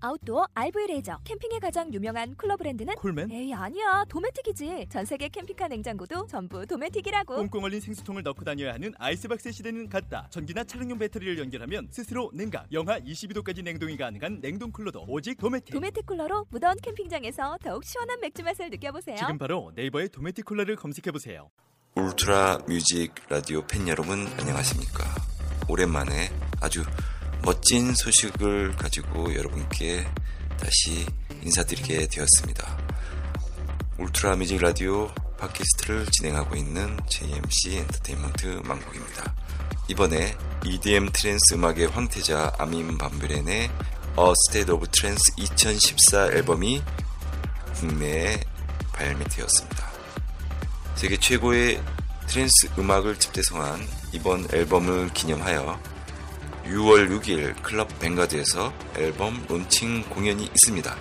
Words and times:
아웃도어 0.00 0.48
RV 0.54 0.86
레저 0.88 1.18
캠핑에 1.24 1.58
가장 1.60 1.92
유명한 1.92 2.34
쿨러 2.36 2.56
브랜드는 2.56 2.94
콜맨? 2.96 3.30
에이 3.30 3.54
아니야 3.54 4.04
도메틱이지 4.08 4.86
전 4.90 5.04
세계 5.04 5.28
캠핑카 5.28 5.68
냉장고도 5.68 6.26
전부 6.26 6.66
도메틱이라고 6.66 7.36
꽁꽁 7.36 7.64
얼린 7.64 7.80
생수통을 7.80 8.22
넣고 8.22 8.44
다녀야 8.44 8.74
하는 8.74 8.92
아이스박스 8.98 9.50
시대는 9.52 9.88
갔다. 9.88 10.26
전기나 10.30 10.64
차량용 10.64 10.98
배터리를 10.98 11.38
연결하면 11.38 11.88
스스로 11.90 12.30
냉각, 12.34 12.66
영하 12.72 12.98
22도까지 13.00 13.62
냉동이 13.62 13.96
가능한 13.96 14.40
냉동 14.40 14.70
쿨러도 14.70 15.04
오직 15.08 15.36
도메틱. 15.38 15.72
도메틱 15.74 16.06
쿨러로 16.06 16.46
무더운 16.50 16.76
캠핑장에서 16.82 17.58
더욱 17.62 17.84
시원한 17.84 18.20
맥주 18.20 18.42
맛을 18.42 18.70
느껴보세요 18.70 19.16
지금 19.16 19.38
바로 19.38 19.72
네이버에 19.74 20.08
도메틱 20.08 20.44
쿨러를 20.44 20.76
검색해 20.76 21.10
보세요. 21.12 21.50
울트라 21.96 22.58
뮤직 22.66 23.14
라디오 23.28 23.64
팬 23.66 23.86
여러분 23.86 24.26
안녕하십니까 24.38 25.04
오랜만에 25.68 26.28
아주 26.60 26.82
멋진 27.44 27.94
소식을 27.94 28.74
가지고 28.76 29.34
여러분께 29.34 30.06
다시 30.58 31.04
인사드리게 31.42 32.06
되었습니다. 32.06 32.78
울트라 33.98 34.36
뮤직 34.36 34.58
라디오 34.62 35.12
팟캐스트를 35.38 36.06
진행하고 36.06 36.56
있는 36.56 36.98
JMC 37.06 37.76
엔터테인먼트 37.76 38.46
망국입니다. 38.64 39.34
이번에 39.88 40.34
EDM 40.64 41.10
트랜스 41.12 41.52
음악의 41.52 41.88
황태자 41.88 42.54
아민 42.58 42.96
반뷰렌의 42.96 43.60
A 43.60 44.32
State 44.48 44.72
of 44.72 44.86
Trance 44.88 45.34
2014 45.36 46.28
앨범이 46.28 46.82
국내에 47.74 48.40
발매되었습니다. 48.94 49.92
세계 50.94 51.18
최고의 51.18 51.82
트랜스 52.26 52.70
음악을 52.78 53.18
집대성한 53.18 53.86
이번 54.12 54.48
앨범을 54.50 55.12
기념하여 55.12 55.93
6월 56.66 57.10
6일 57.10 57.62
클럽 57.62 57.98
뱅가드에서 57.98 58.72
앨범 58.96 59.44
론칭 59.48 60.02
공연이 60.04 60.44
있습니다. 60.44 60.96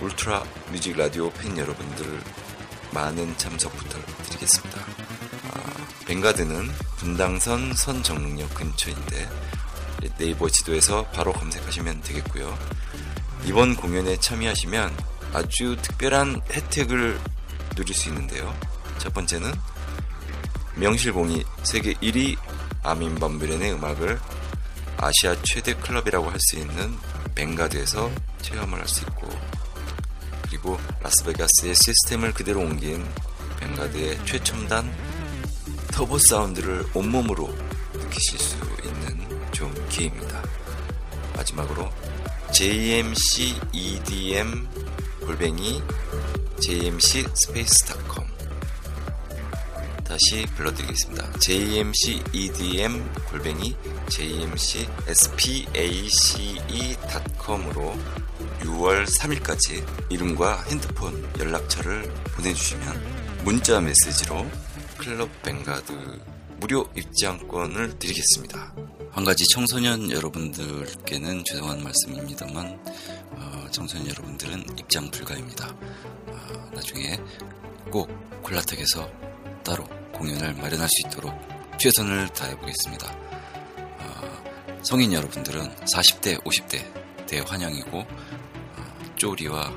울트라 0.00 0.42
뮤직 0.72 0.96
라디오 0.96 1.30
팬 1.32 1.56
여러분들 1.56 2.20
많은 2.92 3.36
참석 3.36 3.76
부탁드리겠습니다. 3.76 4.80
아, 4.80 5.86
뱅가드는 6.06 6.70
분당선 6.96 7.74
선정릉역 7.74 8.54
근처인데 8.54 9.28
네이버 10.18 10.48
지도에서 10.48 11.04
바로 11.08 11.32
검색하시면 11.32 12.00
되겠고요. 12.02 12.58
이번 13.44 13.76
공연에 13.76 14.16
참여하시면 14.16 14.96
아주 15.34 15.76
특별한 15.82 16.40
혜택을 16.50 17.20
누릴 17.76 17.94
수 17.94 18.08
있는데요. 18.08 18.56
첫 18.98 19.12
번째는 19.12 19.52
명실공히 20.76 21.44
세계 21.62 21.92
1위 21.94 22.38
아민 22.82 23.14
범브렌의 23.16 23.72
음악을 23.74 24.20
아시아 24.96 25.36
최대 25.42 25.74
클럽이라고 25.74 26.30
할 26.30 26.38
수 26.40 26.56
있는 26.56 26.96
벵가드에서 27.34 28.10
체험을 28.42 28.78
할 28.78 28.88
수 28.88 29.02
있고 29.02 29.28
그리고 30.42 30.78
라스베가스의 31.02 31.74
시스템을 31.74 32.32
그대로 32.32 32.60
옮긴 32.60 33.04
벵가드의 33.60 34.24
최첨단 34.24 34.92
터보 35.90 36.18
사운드를 36.18 36.86
온몸으로 36.94 37.48
느끼실 37.94 38.38
수 38.38 38.56
있는 38.84 39.52
좋은 39.52 39.88
기회입니다. 39.88 40.42
마지막으로 41.36 41.90
JMC 42.52 43.60
EDM 43.72 44.68
골뱅이 45.26 45.82
JMC 46.60 47.26
스페이스닷컴 47.34 48.33
다시 50.04 50.46
불러드리겠습니다. 50.54 51.32
JMC 51.38 52.22
EDM 52.32 53.12
골뱅이 53.30 53.74
JMC 54.10 54.86
SPACE.com으로 55.08 56.64
6월 58.60 59.06
3일까지 59.06 59.82
이름과 60.10 60.64
핸드폰 60.64 61.26
연락처를 61.38 62.02
보내주시면 62.36 63.02
문자 63.44 63.80
메시지로 63.80 64.46
클럽 64.98 65.30
뱅가드 65.42 66.20
무료 66.60 66.86
입장권을 66.94 67.98
드리겠습니다. 67.98 68.74
한 69.10 69.24
가지 69.24 69.44
청소년 69.52 70.10
여러분들께는 70.10 71.44
죄송한 71.44 71.82
말씀입니다만 71.82 72.78
어, 73.30 73.66
청소년 73.70 74.08
여러분들은 74.08 74.64
입장 74.78 75.10
불가입니다. 75.10 75.74
어, 76.26 76.70
나중에 76.74 77.18
꼭 77.90 78.08
콜라텍에서 78.42 79.33
따로 79.64 79.84
공연을 80.12 80.54
마련할 80.54 80.86
수 80.88 81.06
있도록 81.06 81.34
최선을 81.80 82.28
다해 82.28 82.54
보겠습니다. 82.56 83.10
어, 83.98 84.80
성인 84.82 85.12
여러분들은 85.12 85.74
40대, 85.86 86.44
50대 86.44 87.26
대환영이고 87.26 87.98
어, 87.98 88.94
쪼리와 89.16 89.72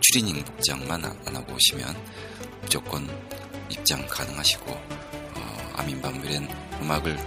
추리닝 0.00 0.44
복장만 0.44 1.04
안 1.04 1.36
하고 1.36 1.52
오시면 1.52 1.96
무조건 2.62 3.08
입장 3.68 4.06
가능하시고 4.06 4.70
어, 4.70 5.72
아민 5.76 5.98
반 5.98 6.15
뷰렌 6.15 6.48
음악을 6.80 7.18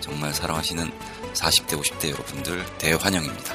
정말 0.00 0.32
사랑하시는 0.32 0.90
40대, 1.34 1.80
50대 1.80 2.10
여러분들 2.10 2.64
대환영입니다. 2.78 3.54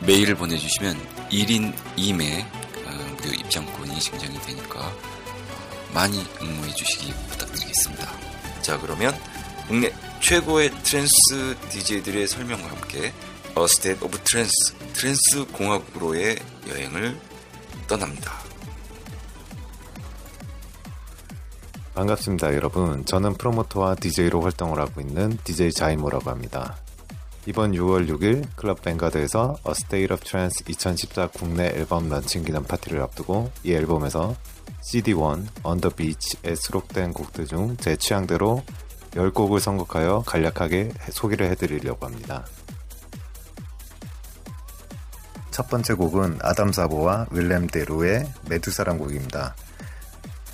메일을 0.00 0.34
보내주시면 0.34 1.28
1인 1.30 1.74
2매 1.96 2.44
어, 2.86 3.16
무료 3.16 3.32
입장권이 3.32 4.00
증정이 4.00 4.40
되니까 4.40 4.92
많이 5.94 6.26
응모해 6.42 6.74
주시기 6.74 7.12
부탁드리겠습니다. 7.30 8.10
자 8.62 8.78
그러면 8.78 9.14
국내 9.68 9.92
최고의 10.20 10.70
트랜스 10.82 11.56
DJ들의 11.70 12.26
설명과 12.26 12.68
함께 12.68 13.12
A 13.56 13.64
State 13.64 14.04
of 14.04 14.18
Trance 14.24 14.74
트랜스 14.92 15.46
공화국으로의 15.52 16.38
여행을 16.68 17.18
떠납니다. 17.86 18.32
반갑습니다, 21.94 22.54
여러분. 22.56 23.04
저는 23.04 23.34
프로모터와 23.34 23.94
DJ로 23.94 24.40
활동을 24.42 24.80
하고 24.80 25.00
있는 25.00 25.38
DJ 25.44 25.72
자이모라고 25.72 26.28
합니다. 26.28 26.76
이번 27.46 27.70
6월 27.72 28.08
6일 28.08 28.48
클럽 28.56 28.82
뱅가드에서 28.82 29.58
A 29.64 29.70
State 29.70 30.12
of 30.12 30.24
Trance 30.24 30.64
2014 30.66 31.28
국내 31.28 31.66
앨범 31.68 32.08
런칭 32.08 32.44
기념 32.44 32.64
파티를 32.64 33.00
앞두고 33.00 33.52
이 33.62 33.74
앨범에서 33.74 34.34
CD1, 34.84 35.46
On 35.64 35.80
the 35.80 35.94
Beach에 35.94 36.54
수록된 36.54 37.12
곡들 37.12 37.46
중 37.46 37.76
제 37.78 37.96
취향대로 37.96 38.62
10곡을 39.12 39.60
선곡하여 39.60 40.24
간략하게 40.26 40.92
소개를 41.10 41.50
해드리려고 41.50 42.06
합니다. 42.06 42.44
첫 45.50 45.68
번째 45.68 45.94
곡은 45.94 46.38
아담 46.42 46.72
사보와 46.72 47.26
윌렘 47.30 47.66
데 47.68 47.89
루의 47.89 48.30
메두사란 48.48 48.98
곡입니다. 48.98 49.54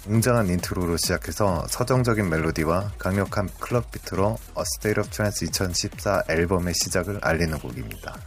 웅장한 0.07 0.49
인트로로 0.49 0.97
시작해서 0.97 1.67
서정적인 1.69 2.29
멜로디와 2.29 2.93
강력한 2.99 3.49
클럽 3.61 3.91
비트로 3.91 4.37
of 5.01 5.11
Trance 5.11 5.47
2014 5.49 6.25
앨범의 6.29 6.75
시작을 6.75 7.19
알리는 7.23 7.59
곡입니다. 7.59 8.19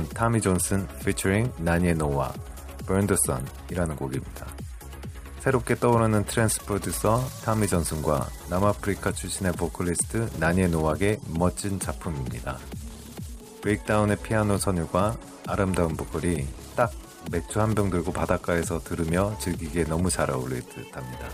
곡은 0.00 0.08
타미 0.10 0.40
존슨 0.40 0.86
피처링 1.04 1.52
나니에 1.58 1.94
노왁의 1.94 2.32
Burn 2.86 3.06
the 3.06 3.16
Sun 3.26 3.44
이라는 3.70 3.96
곡입니다. 3.96 4.46
새롭게 5.40 5.74
떠오르는 5.76 6.24
트랜스 6.24 6.64
프로듀서 6.64 7.22
타미 7.44 7.66
존슨과 7.66 8.28
남아프리카 8.48 9.12
출신의 9.12 9.52
보컬리스트 9.52 10.28
나니에 10.38 10.68
노왁의 10.68 11.20
멋진 11.28 11.78
작품입니다. 11.78 12.58
breakdown의 13.62 14.16
피아노 14.22 14.58
선율과 14.58 15.16
아름다운 15.46 15.96
보컬이 15.96 16.46
딱 16.76 16.90
맥주 17.30 17.60
한 17.60 17.74
병 17.74 17.90
들고 17.90 18.12
바닷가에서 18.12 18.80
들으며 18.80 19.36
즐기기에 19.38 19.84
너무 19.84 20.10
잘 20.10 20.30
어울릴 20.30 20.62
듯 20.62 20.96
합니다. 20.96 21.28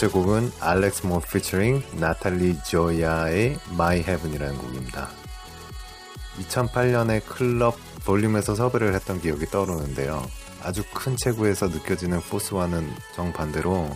번째 0.00 0.14
곡은 0.14 0.52
알렉스 0.60 1.06
모프 1.06 1.20
피처링 1.20 1.82
나탈리 1.96 2.58
조야의 2.64 3.58
My 3.72 3.98
Heaven이라는 3.98 4.56
곡입니다. 4.56 5.10
2008년에 6.38 7.22
클럽 7.26 7.76
볼륨에서 8.06 8.54
섭외를 8.54 8.94
했던 8.94 9.20
기억이 9.20 9.44
떠오르는데요. 9.46 10.26
아주 10.62 10.82
큰 10.94 11.16
체구에서 11.18 11.68
느껴지는 11.68 12.20
포스와는 12.20 12.88
정반대로 13.14 13.90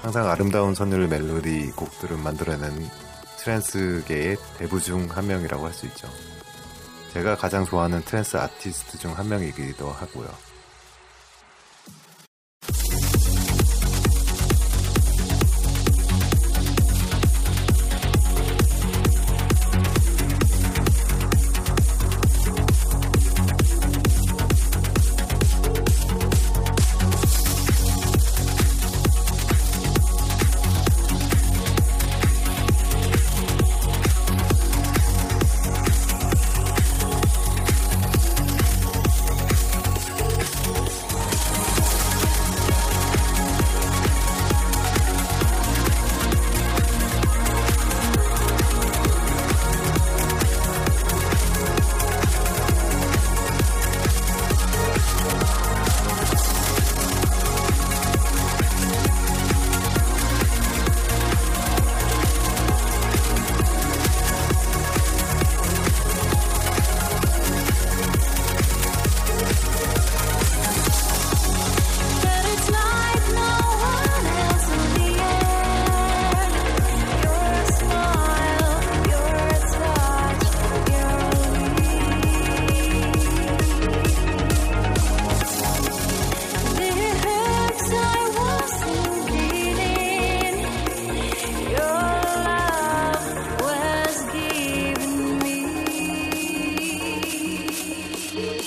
항상 0.00 0.30
아름다운 0.30 0.76
선율 0.76 1.08
멜로디 1.08 1.72
곡들을 1.74 2.16
만들어내는 2.18 2.86
트랜스계의 3.38 4.36
대부 4.58 4.80
중 4.80 5.08
한 5.10 5.26
명이라고 5.26 5.66
할 5.66 5.72
수 5.72 5.86
있죠. 5.86 6.08
제가 7.14 7.36
가장 7.36 7.64
좋아하는 7.64 8.00
트랜스 8.02 8.36
아티스트 8.36 8.98
중 8.98 9.12
한 9.12 9.28
명이기도 9.28 9.90
하고요. 9.90 10.45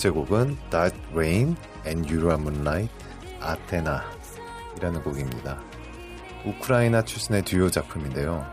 번째 0.00 0.10
곡은 0.10 0.56
Dark 0.70 0.98
Rain 1.12 1.56
and 1.86 2.10
Yura 2.10 2.40
Moonlight, 2.40 2.90
아테나 3.38 4.02
이라는 4.78 5.02
곡입니다. 5.02 5.62
우크라이나 6.46 7.02
출신의 7.02 7.42
듀오 7.42 7.70
작품인데요. 7.70 8.46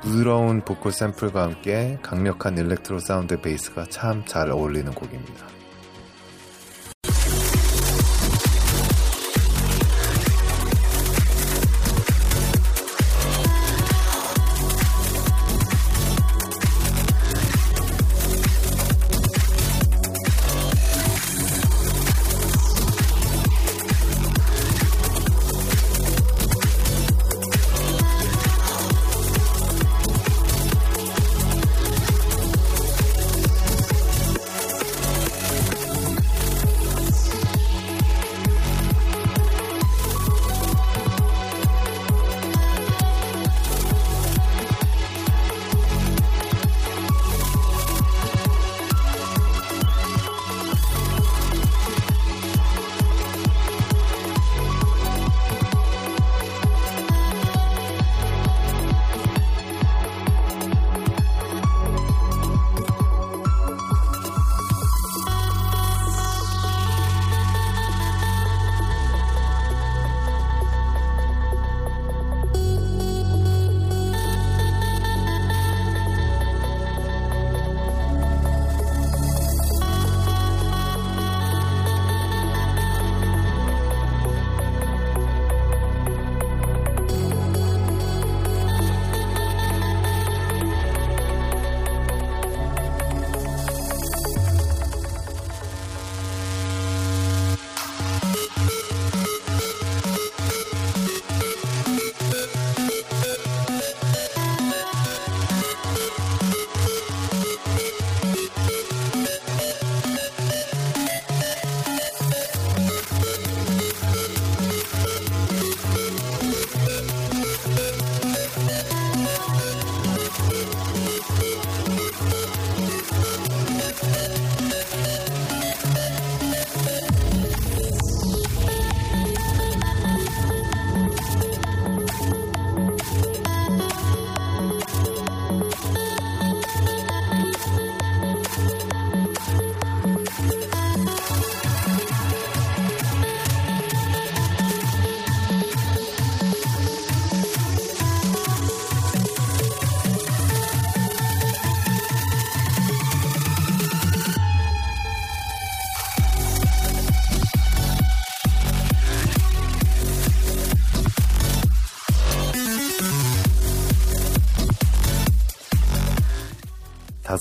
부드러운 0.00 0.62
보컬 0.62 0.92
샘플과 0.92 1.42
함께 1.42 1.98
강력한 2.02 2.56
일렉트로 2.56 3.00
사운드 3.00 3.38
베이스가 3.38 3.84
참 3.90 4.24
잘 4.24 4.50
어울리는 4.50 4.90
곡입니다. 4.94 5.55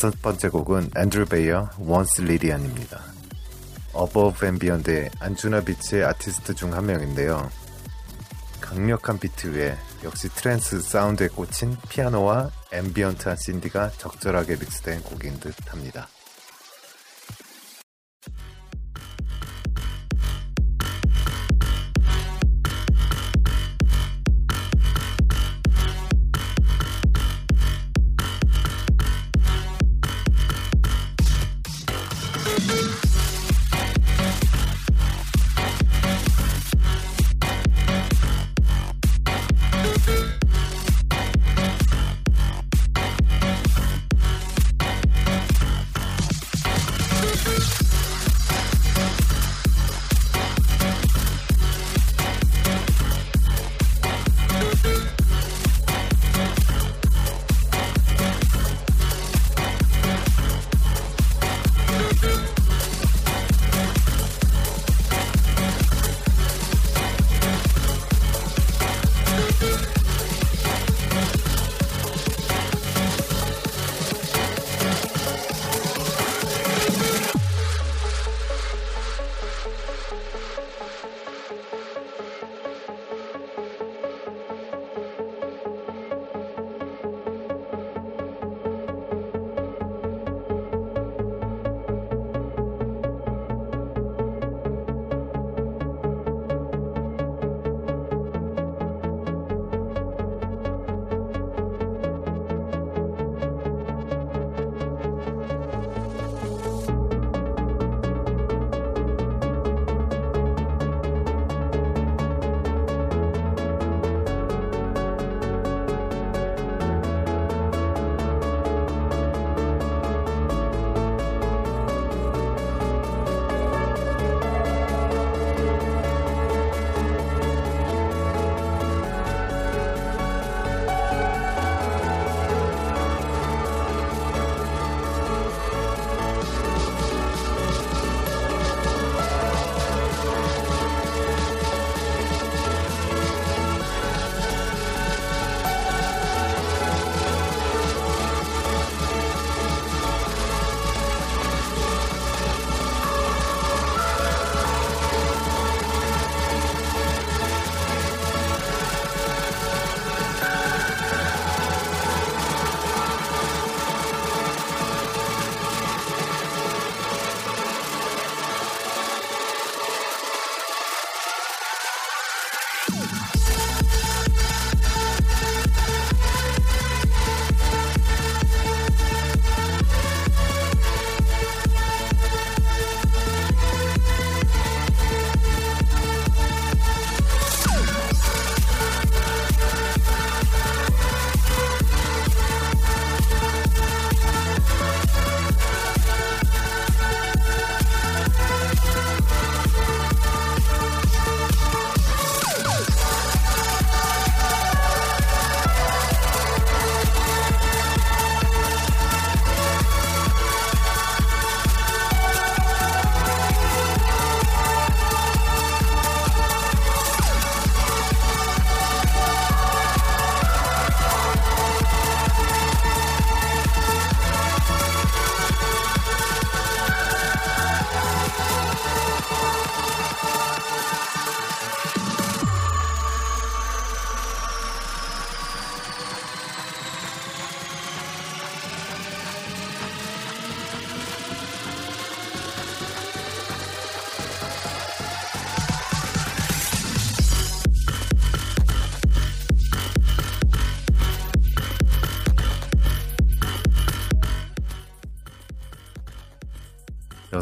다섯 0.06 0.22
번째 0.22 0.50
곡은 0.50 0.92
앤드루 0.96 1.26
베이어 1.26 1.68
Once 1.80 2.22
Lydian입니다. 2.22 3.02
어버브 3.94 4.46
앤 4.46 4.60
비욘드의 4.60 5.10
안주나비츠의 5.20 6.04
아티스트 6.04 6.54
중 6.54 6.74
한 6.74 6.86
명인데요. 6.86 7.50
강력한 8.62 9.18
비트 9.18 9.56
위에 9.56 9.76
역시 10.04 10.30
트랜스 10.30 10.82
사운드에 10.82 11.30
꽂힌 11.30 11.76
피아노와 11.90 12.52
ambient한 12.72 13.36
신디가 13.38 13.94
적절하게 13.98 14.58
믹스된 14.58 15.02
곡인 15.02 15.40
듯 15.40 15.56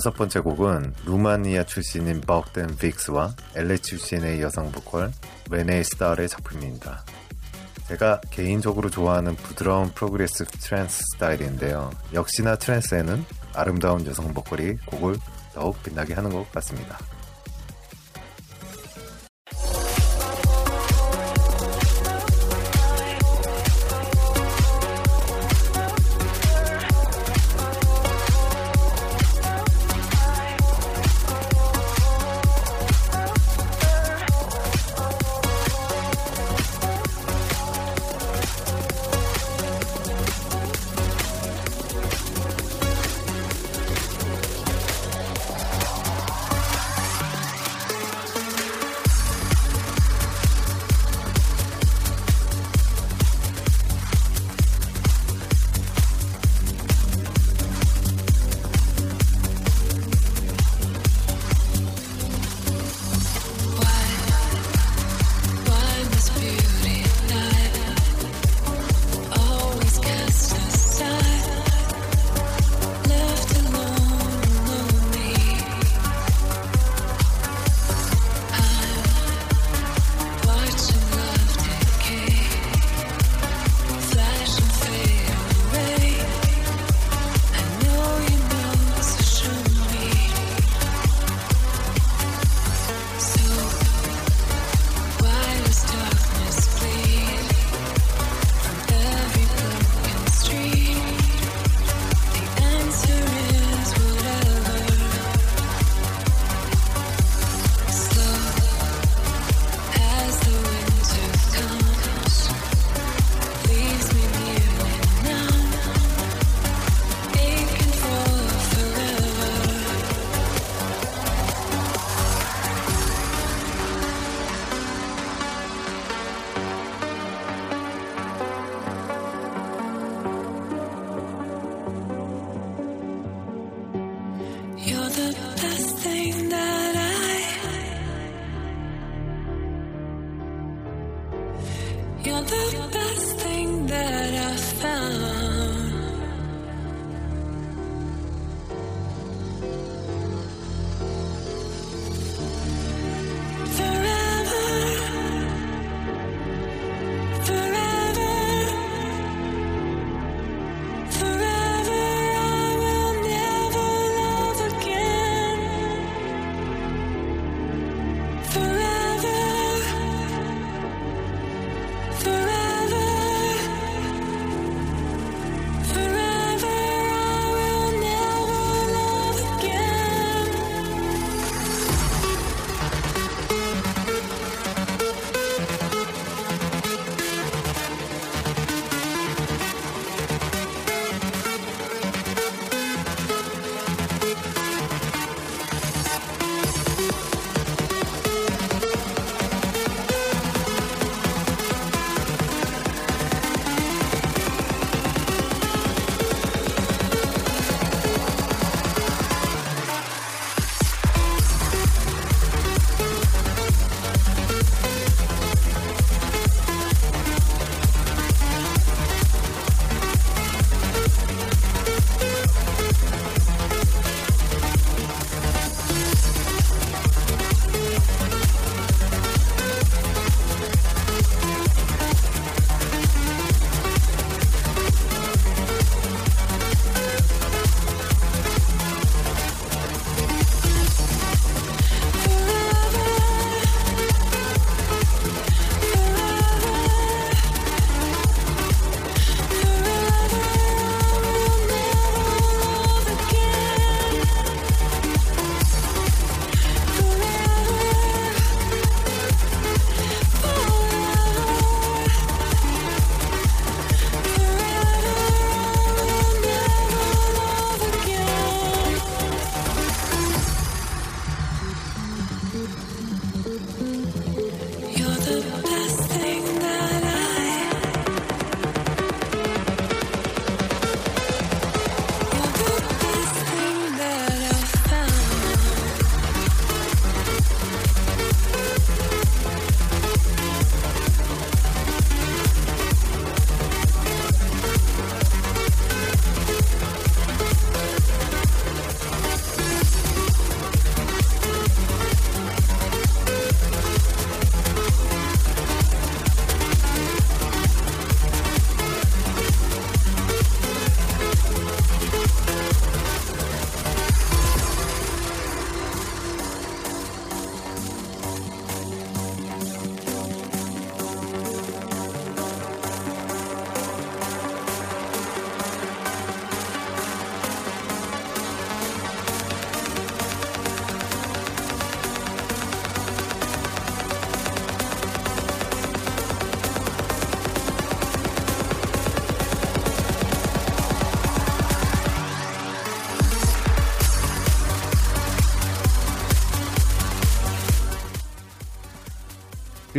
여섯 0.03 0.17
번째 0.17 0.41
곡은 0.41 0.95
루마니아 1.05 1.63
출신인 1.63 2.19
보그단 2.19 2.75
빅스와 2.75 3.33
LA 3.55 3.79
출신의 3.79 4.41
여성 4.41 4.69
보컬 4.69 5.13
르네 5.49 5.81
스탈의 5.83 6.27
작품입니다. 6.27 7.05
제가 7.87 8.19
개인적으로 8.29 8.89
좋아하는 8.89 9.33
부드러운 9.37 9.89
progressive 9.93 10.43
트랜스 10.43 11.03
스타일인데요. 11.13 11.89
역시나 12.13 12.57
트랜스에는 12.57 13.23
아름다운 13.53 14.05
여성 14.05 14.33
보컬이 14.33 14.75
곡을 14.87 15.15
더욱 15.53 15.81
빛나게 15.83 16.15
하는 16.15 16.31
것 16.31 16.51
같습니다. 16.51 16.97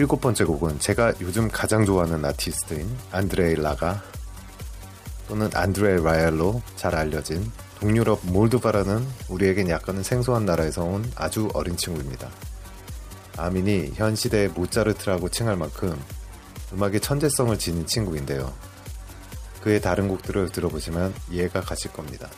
일곱 0.05 0.21
번째 0.21 0.45
곡은 0.45 0.81
제가 0.81 1.15
요즘 1.23 1.49
가장 1.49 1.87
좋아하는 1.87 2.23
아티스트인 2.27 2.95
안드레이 3.11 3.55
라가 3.55 4.03
또는 5.29 5.49
안드레 5.55 6.03
라이알로 6.03 6.61
잘 6.77 6.95
알려진 6.95 7.51
동유럽 7.81 8.21
몰도바라는 8.25 9.03
우리에겐 9.31 9.71
약간은 9.71 10.03
생소한 10.03 10.45
나라에서 10.45 10.85
온 10.85 11.11
아주 11.17 11.49
어린 11.55 11.75
친구입니다. 11.79 12.29
아민이 13.39 13.93
현 13.95 14.15
시대의 14.15 14.49
모차르트라고 14.49 15.31
칭할 15.31 15.57
만큼 15.57 15.99
음악의 16.75 17.01
천재성을 17.01 17.59
지닌 17.59 17.87
친구인데요. 17.87 18.53
그의 19.63 19.81
다른 19.81 20.09
곡들을 20.09 20.53
들어보시면 20.53 21.15
이해가 21.31 21.63
가실 21.63 21.95
겁니다. 21.95 22.29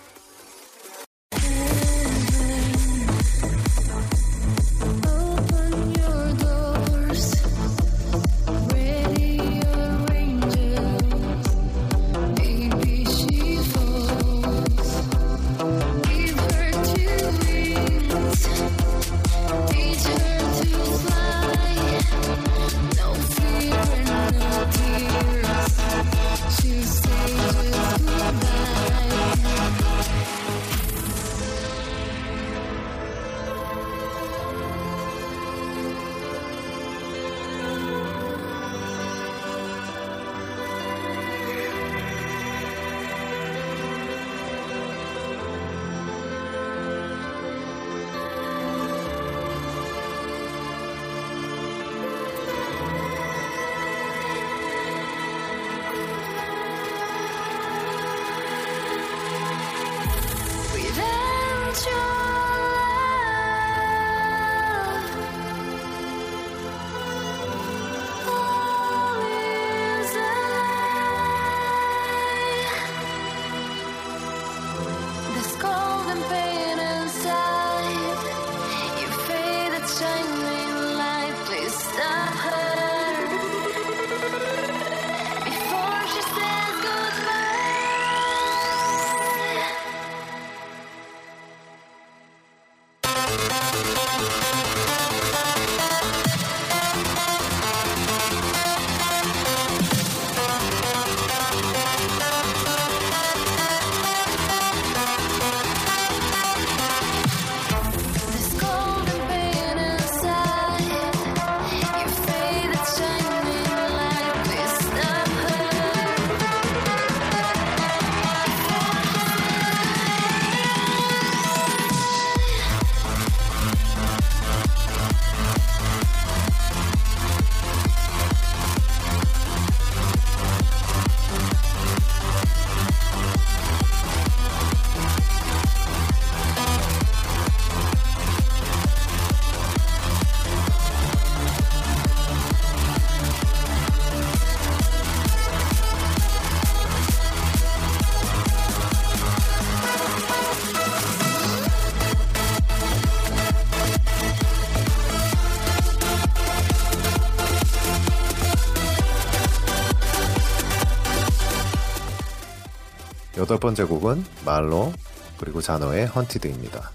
여덟 163.47 163.61
번째 163.61 163.85
곡은 163.85 164.25
말로 164.45 164.93
그리고 165.39 165.63
자노의 165.63 166.07
헌티드입니다. 166.07 166.91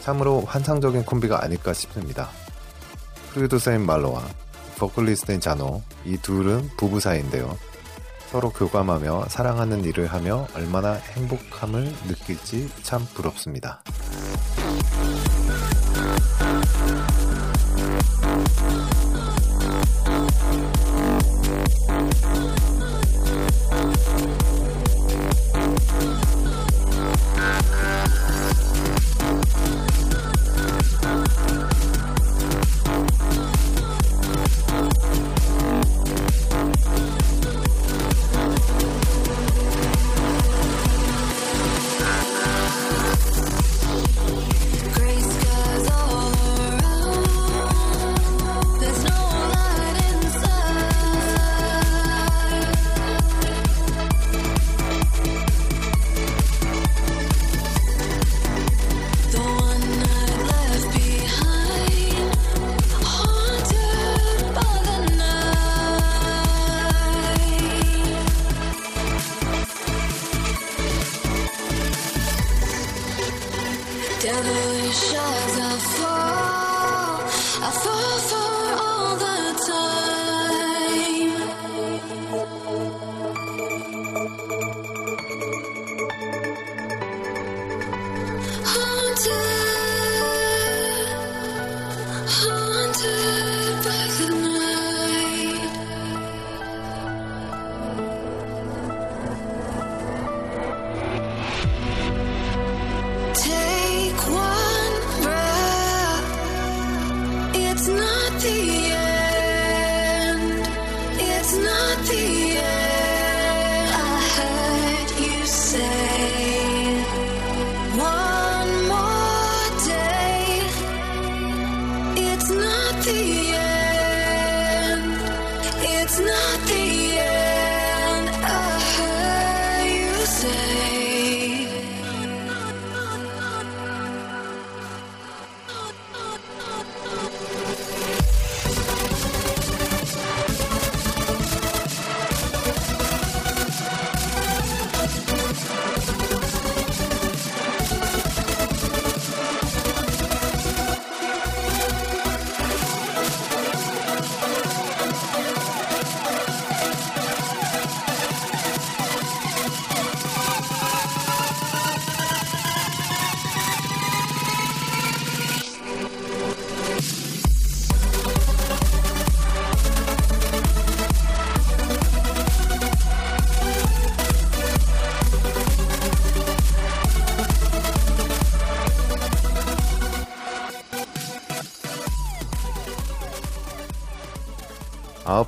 참으로 0.00 0.42
환상적인 0.42 1.06
콤비가 1.06 1.42
아닐까 1.42 1.72
싶습니다. 1.72 2.28
프로듀서인 3.32 3.86
말로와 3.86 4.22
보컬리스트인 4.76 5.40
자노 5.40 5.80
이 6.04 6.18
둘은 6.18 6.68
부부 6.76 7.00
사이인데요. 7.00 7.56
서로 8.30 8.50
교감하며 8.50 9.28
사랑하는 9.28 9.84
일을 9.84 10.08
하며 10.08 10.46
얼마나 10.54 10.92
행복함을 10.92 11.84
느낄지 12.08 12.70
참 12.82 13.06
부럽습니다. 13.14 13.82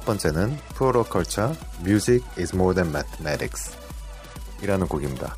번째는 0.09 0.57
Puro 0.75 1.05
Culture 1.05 1.55
Music 1.83 2.25
is 2.39 2.55
More 2.55 2.75
Than 2.75 2.89
Mathematics 2.95 3.77
이라는 4.63 4.89
곡입니다. 4.89 5.37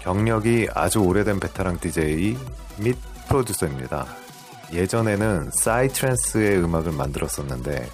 경력이 0.00 0.68
아주 0.72 1.00
오래된 1.00 1.38
베테랑 1.38 1.78
DJ 1.78 2.38
및 2.78 2.96
프로듀서입니다. 3.28 4.06
예전에는 4.72 5.50
사이트랜스의 5.52 6.56
음악을 6.64 6.92
만들었었는데 6.92 7.86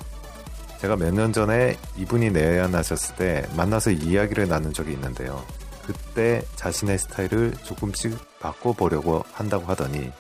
제가 0.81 0.95
몇 0.97 1.12
년 1.12 1.33
전에 1.33 1.77
이분이 1.97 2.31
내한하셨을 2.31 3.17
때 3.17 3.47
만나서 3.57 3.91
이야기를 3.91 4.47
나눈 4.49 4.73
적이 4.73 4.93
있는데요. 4.93 5.45
그때 5.85 6.43
자신의 6.55 6.99
스타일을 6.99 7.55
조금씩 7.65 8.17
바꿔보려고 8.39 9.25
한다고 9.33 9.65
하더니 9.67 10.12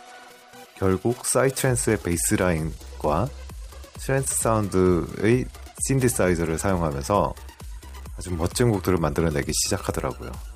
결국 0.76 1.24
사이트랜스의 1.24 1.98
베이스라인과 1.98 3.28
트랜스 4.00 4.34
사운드의 4.42 5.44
신디사이저를 5.86 6.58
사용하면서 6.58 7.34
아주 8.16 8.34
멋진 8.34 8.70
곡들을 8.70 8.98
만들어내기 8.98 9.52
시작하더라고요. 9.52 10.53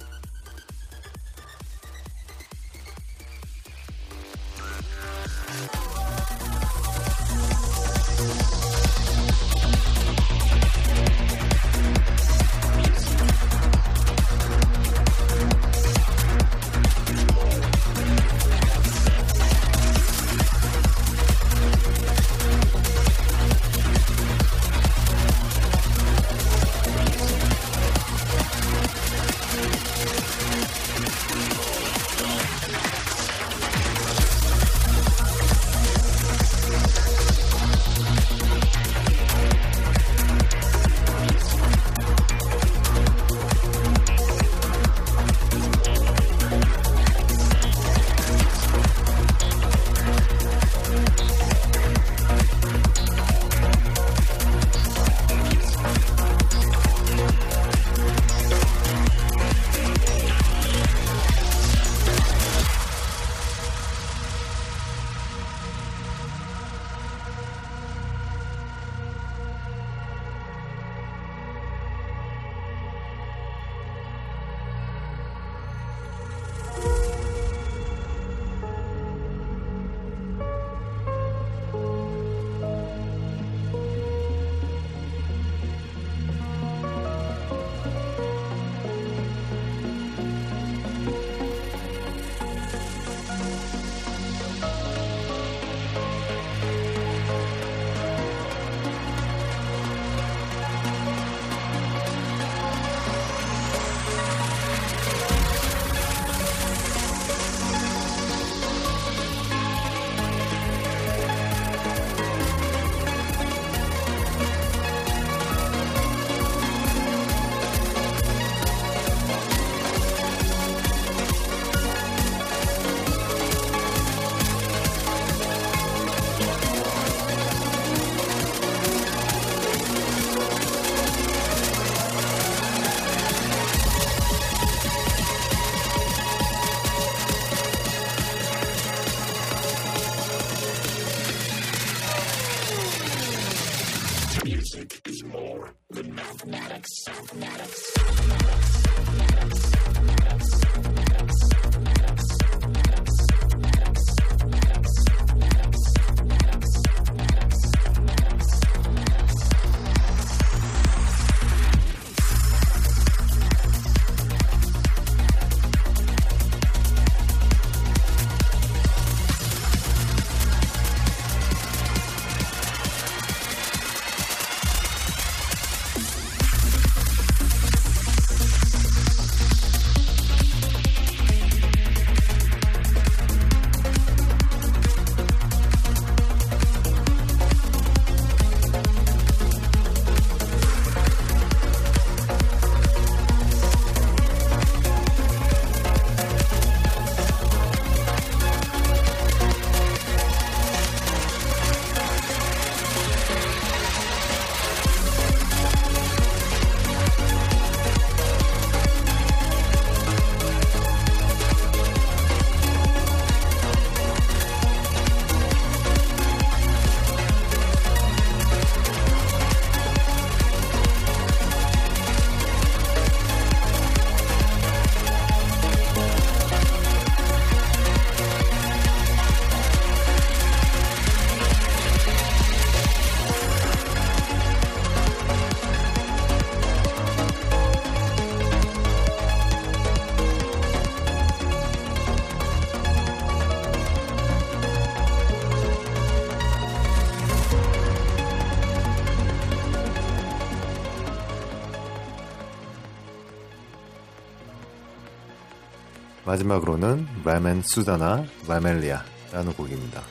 마지막으로는 256.39 257.07
램 257.25 257.47
앤 257.47 257.63
수산나 257.63 258.25
라멜리아라는 258.47 259.53
곡입니다. 259.55 260.03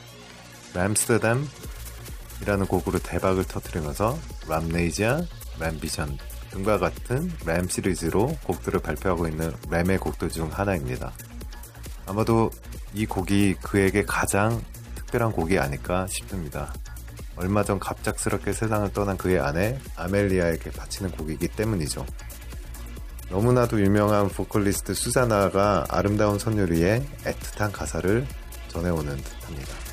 램스테르담이라는 0.74 2.66
곡으로 2.68 2.98
대박을 2.98 3.44
터뜨리면서 3.44 4.18
램네지아, 4.48 5.22
램비전 5.58 6.18
등과 6.50 6.78
같은 6.78 7.32
램 7.46 7.68
시리즈로 7.68 8.36
곡들을 8.44 8.80
발표하고 8.80 9.28
있는 9.28 9.52
램의 9.70 9.98
곡들 9.98 10.28
중 10.28 10.50
하나입니다. 10.52 11.12
아마도 12.06 12.50
이 12.94 13.06
곡이 13.06 13.54
그에게 13.62 14.02
가장 14.04 14.62
특별한 14.96 15.32
곡이 15.32 15.58
아닐까 15.58 16.06
싶습니다. 16.08 16.72
얼마 17.36 17.62
전 17.62 17.78
갑작스럽게 17.78 18.52
세상을 18.52 18.92
떠난 18.92 19.16
그의 19.16 19.38
아내 19.38 19.78
아멜리아에게 19.96 20.70
바치는 20.72 21.12
곡이기 21.12 21.48
때문이죠. 21.48 22.04
너무나도 23.30 23.80
유명한 23.80 24.28
보컬리스트 24.28 24.94
수자나가 24.94 25.84
아름다운 25.90 26.38
선율이의 26.38 27.02
애틋한 27.24 27.72
가사를 27.72 28.26
전해오는 28.68 29.16
듯합니다. 29.16 29.87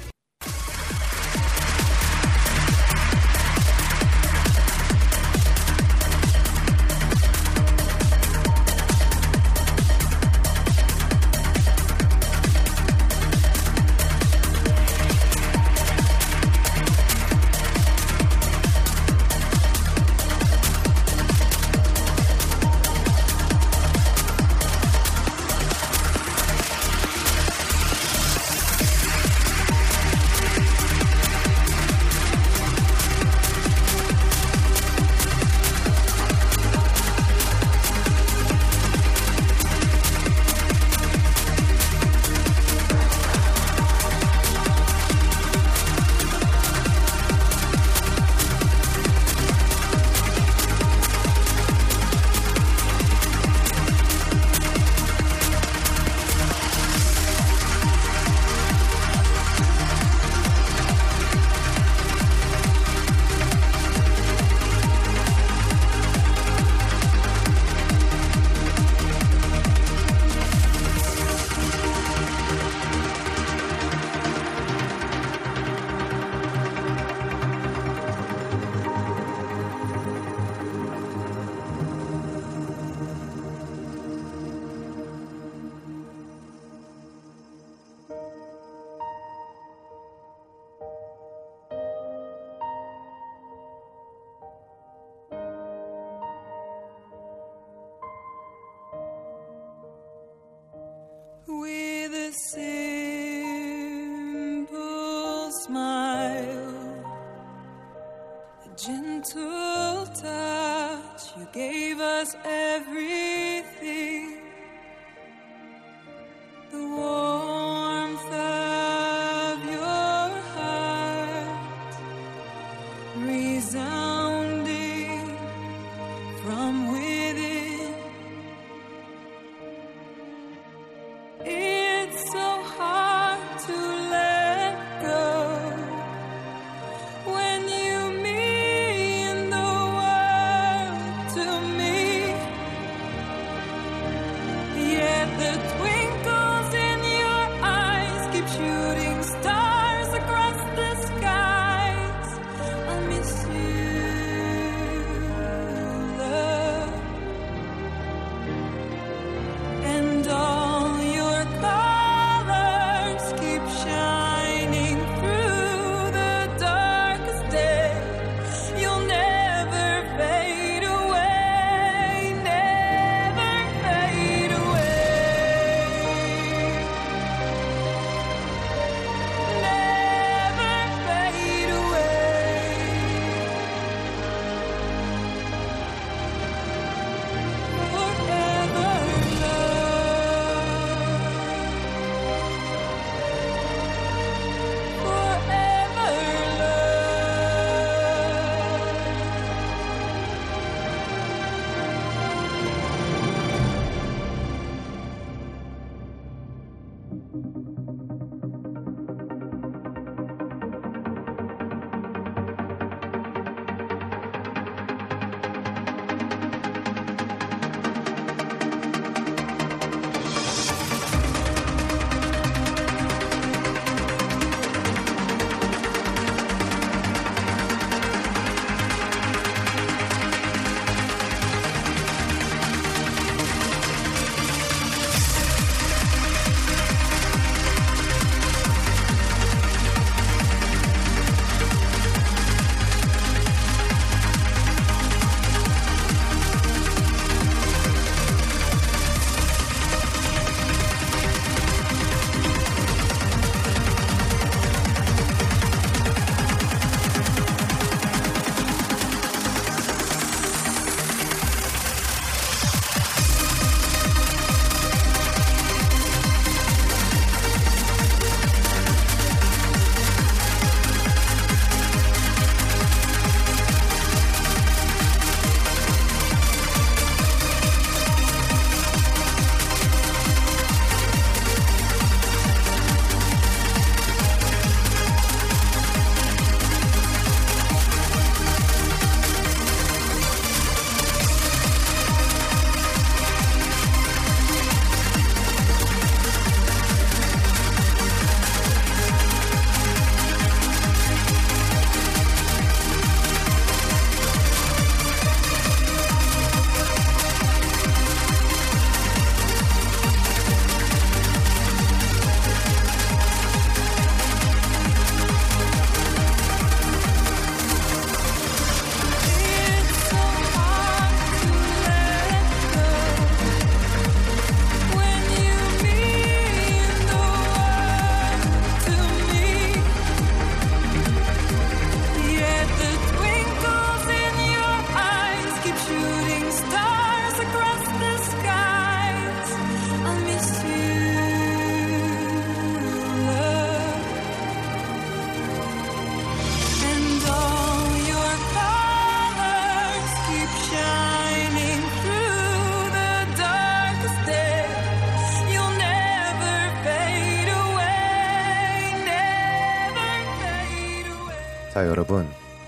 as 112.25 112.35
eh, 112.43 112.54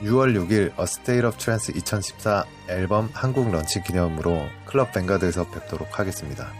6월 0.08 0.34
6일 0.36 0.80
A 0.80 0.84
State 0.84 1.28
of 1.28 1.38
Trance 1.38 1.74
2014 1.76 2.46
앨범 2.70 3.10
한국 3.14 3.52
런칭 3.52 3.84
기념으로 3.84 4.48
클럽 4.66 4.94
뱅가드에서 4.94 5.50
뵙도록 5.50 6.00
하겠습니다. 6.00 6.54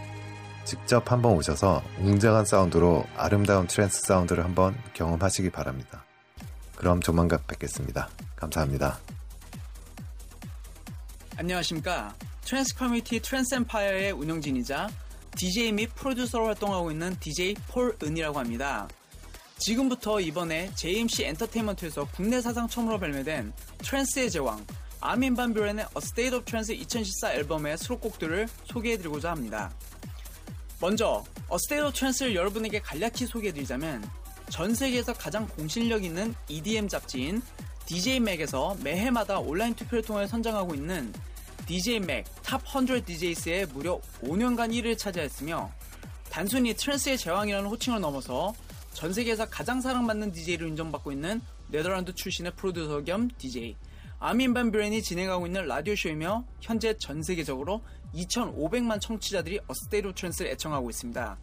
직접 0.64 1.10
한번 1.10 1.32
오셔서 1.32 1.82
웅장한 1.98 2.44
사운드로 2.44 3.06
아름다운 3.16 3.66
트랜스 3.66 4.02
사운드를 4.02 4.44
한번 4.44 4.76
경험하시기 4.92 5.48
바랍니다. 5.48 6.04
그럼 6.76 7.00
조만간 7.00 7.38
뵙겠습니다. 7.46 8.10
감사합니다. 8.36 8.98
안녕하십니까. 11.38 12.14
트랜스 12.44 12.76
커뮤니티 12.76 13.20
트랜스 13.20 13.54
엠파이어의 13.54 14.12
운영진이자 14.12 14.90
DJ 15.36 15.72
및 15.72 15.94
프로듀서로 15.94 16.46
활동하고 16.46 16.90
있는 16.90 17.16
DJ 17.18 17.54
폴 17.68 17.96
은이라고 18.02 18.38
합니다. 18.38 18.88
지금부터 19.58 20.20
이번에 20.20 20.70
JMC 20.74 21.24
엔터테인먼트에서 21.24 22.08
국내 22.14 22.40
사상 22.40 22.68
처음으로 22.68 22.98
발매된 22.98 23.52
트랜스의 23.78 24.30
제왕 24.30 24.64
아민 25.00 25.34
반 25.34 25.52
뷰렌의 25.52 25.84
A 25.84 25.98
State 25.98 26.36
of 26.36 26.44
Trance 26.44 26.74
2014 26.74 27.34
앨범의 27.34 27.78
수록곡들을 27.78 28.48
소개해드리고자 28.64 29.30
합니다. 29.30 29.72
먼저 30.80 31.24
A 31.50 31.56
State 31.56 31.86
of 31.86 31.92
Trance를 31.92 32.34
여러분에게 32.34 32.80
간략히 32.80 33.26
소개해드리자면 33.26 34.08
전 34.48 34.74
세계에서 34.74 35.12
가장 35.12 35.46
공신력 35.48 36.04
있는 36.04 36.34
EDM 36.48 36.88
잡지인 36.88 37.42
DJ 37.86 38.20
맥에서 38.20 38.76
매해마다 38.82 39.38
온라인 39.38 39.74
투표를 39.74 40.02
통해 40.02 40.26
선정하고 40.26 40.74
있는 40.74 41.12
DJ 41.66 42.00
맥 42.00 42.24
Top 42.42 42.73
100 42.73 43.04
DJs의 43.04 43.66
무려 43.66 44.00
5년간 44.22 44.72
1위를 44.72 44.96
차지했으며 44.96 45.70
단순히 46.30 46.74
트랜스의 46.74 47.18
제왕이라는 47.18 47.68
호칭을 47.68 48.00
넘어서 48.00 48.54
전 48.98 49.12
세계에서 49.12 49.46
가장 49.48 49.80
사랑받는 49.80 50.32
DJ로 50.32 50.66
인정받고 50.66 51.12
있는 51.12 51.40
네덜란드 51.68 52.12
출신의 52.12 52.54
프로듀서 52.56 53.04
겸 53.04 53.30
DJ 53.38 53.76
아민 54.18 54.52
반 54.52 54.72
뷰렌이 54.72 55.04
진행하고 55.04 55.46
있는 55.46 55.68
라디오쇼이며 55.68 56.44
현재 56.60 56.96
전 56.98 57.22
세계적으로 57.22 57.80
2,500만 58.12 59.00
청취자들이 59.00 59.60
A 59.68 59.74
State 59.74 60.03
of 60.03 60.14
Trance를 60.14 60.50
애청하고 60.50 60.90
있습니다. 60.90 61.38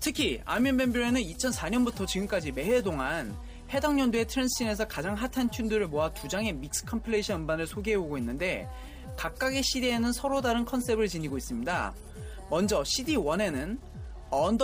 특히 0.00 0.40
아민 0.44 0.76
반 0.76 0.92
뷰렌은 0.92 1.22
2004년부터 1.22 2.04
지금까지 2.04 2.50
매해 2.50 2.82
동안 2.82 3.36
해당 3.70 4.00
연도의 4.00 4.26
트랜스 4.26 4.59
scene에서 4.59 4.88
가장 4.88 5.14
핫한 5.14 5.50
tune들을 5.50 5.86
모아 5.86 6.12
두 6.14 6.26
장의 6.26 6.52
믹스 6.54 6.84
compilation 6.86 7.42
음반을 7.42 7.68
소개해오고 7.68 8.18
있는데 8.18 8.68
각각의 9.16 9.62
CD에는 9.62 10.12
서로 10.12 10.40
다른 10.40 10.64
컨셉을 10.64 11.06
지니고 11.06 11.38
있습니다. 11.38 11.94
먼저 12.50 12.82
CD1에는 12.82 13.78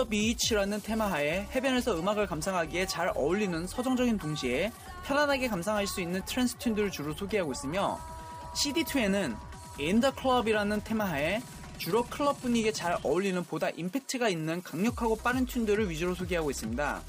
Beach라는 0.09 0.81
테마하에 0.81 1.47
해변에서 1.53 1.97
음악을 1.99 2.27
감상하기에 2.27 2.87
잘 2.87 3.11
어울리는 3.15 3.65
서정적인 3.65 4.17
동시에 4.17 4.71
편안하게 5.05 5.47
감상할 5.47 5.87
수 5.87 6.01
있는 6.01 6.21
트랜스 6.25 6.57
tune들을 6.57 6.91
주로 6.91 7.13
소개하고 7.13 7.51
있으며 7.51 7.99
CD2에는 8.55 9.35
In 9.79 10.01
the 10.01 10.13
Club이라는 10.19 10.83
테마하에 10.83 11.41
주로 11.77 12.03
클럽 12.03 12.41
분위기에 12.41 12.71
잘 12.71 12.97
어울리는 13.03 13.43
보다 13.43 13.69
임팩트가 13.69 14.29
있는 14.29 14.61
강력하고 14.61 15.17
빠른 15.17 15.45
tune들을 15.45 15.87
위주로 15.87 16.13
소개하고 16.13 16.51
있습니다. 16.51 17.01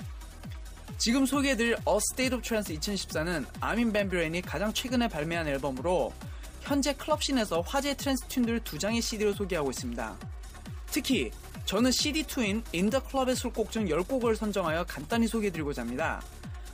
지금 0.97 1.27
소개해드릴 1.27 1.77
A 1.87 1.97
State 2.13 2.35
of 2.35 2.43
Trance 2.43 2.77
2014는 2.79 3.47
아민 3.61 3.93
반 3.93 4.08
뷰렌이 4.08 4.43
가장 4.43 4.73
최근에 4.73 5.09
발매한 5.09 5.47
앨범으로 5.49 6.13
현재 6.63 6.95
클럽 6.95 7.26
scene에서 7.26 7.61
화제 7.61 7.95
트랜스 7.95 8.27
tune들 8.29 8.64
두 8.65 8.79
장의 8.79 9.03
CD를 9.03 9.35
소개하고 9.35 9.71
있습니다. 9.71 10.17
특히 10.87 11.31
저는 11.65 11.91
CD2인 11.91 12.62
In 12.75 12.91
the 12.91 13.03
Club의 13.11 13.37
수록곡 13.37 13.71
중 13.71 13.87
10곡을 13.87 14.37
선정하여 14.37 14.85
간단히 14.85 15.27
소개해드리고자 15.27 15.83
합니다. 15.83 16.23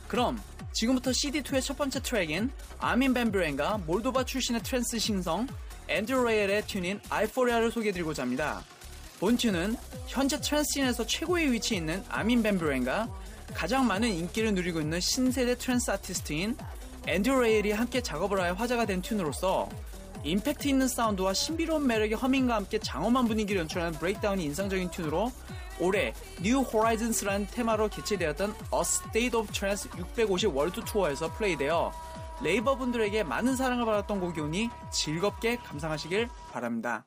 그럼 0.07 0.41
지금부터 0.73 1.11
CD2의 1.11 1.61
첫 1.61 1.77
번째 1.77 2.01
트랙인 2.01 2.51
아민 2.79 3.13
밴브렌과 3.13 3.79
몰도바 3.85 4.25
출신의 4.25 4.63
트랜스 4.63 4.99
신성 4.99 5.47
앤드루 5.87 6.23
레일의 6.25 6.63
tune인 6.63 6.99
Eiforya를 7.09 7.71
소개해드리고자 7.71 8.23
합니다. 8.23 8.63
본 9.19 9.37
tune은 9.37 9.77
현재 10.07 10.41
트랜스 10.41 10.75
scene에서 10.75 11.05
최고의 11.05 11.51
위치에 11.51 11.77
있는 11.77 12.03
아민 12.09 12.41
밴브렌과 12.41 13.07
가장 13.53 13.85
많은 13.85 14.09
인기를 14.09 14.53
누리고 14.55 14.81
있는 14.81 14.99
신세대 14.99 15.55
트랜스 15.57 15.91
아티스트인 15.91 16.57
앤드루 17.07 17.41
레일이 17.41 17.71
함께 17.71 18.01
작업을 18.01 18.41
하여 18.41 18.53
화제가 18.53 18.85
된 18.85 19.01
tune으로서 19.01 19.69
임팩트 20.23 20.67
있는 20.67 20.87
사운드와 20.87 21.33
신비로운 21.33 21.87
매력의 21.87 22.17
허밍과 22.17 22.55
함께 22.55 22.77
장엄한 22.79 23.27
분위기를 23.27 23.61
연출하는 23.61 23.97
breakdown이 23.99 24.43
인상적인 24.43 24.89
tune으로 24.89 25.31
올해 25.79 26.13
New 26.39 26.63
Horizons라는 26.63 27.47
테마로 27.47 27.89
개최되었던 27.89 28.49
A 28.73 28.81
State 28.81 29.39
of 29.39 29.51
Trance 29.51 29.89
650 29.97 30.55
월드 30.55 30.81
투어에서 30.85 31.31
플레이되어 31.33 31.91
raver 32.43 32.75
분들에게 32.75 33.23
많은 33.23 33.55
사랑을 33.55 33.85
받았던 33.85 34.19
곡이오니 34.19 34.69
즐겁게 34.91 35.57
감상하시길 35.57 36.29
바랍니다. 36.51 37.05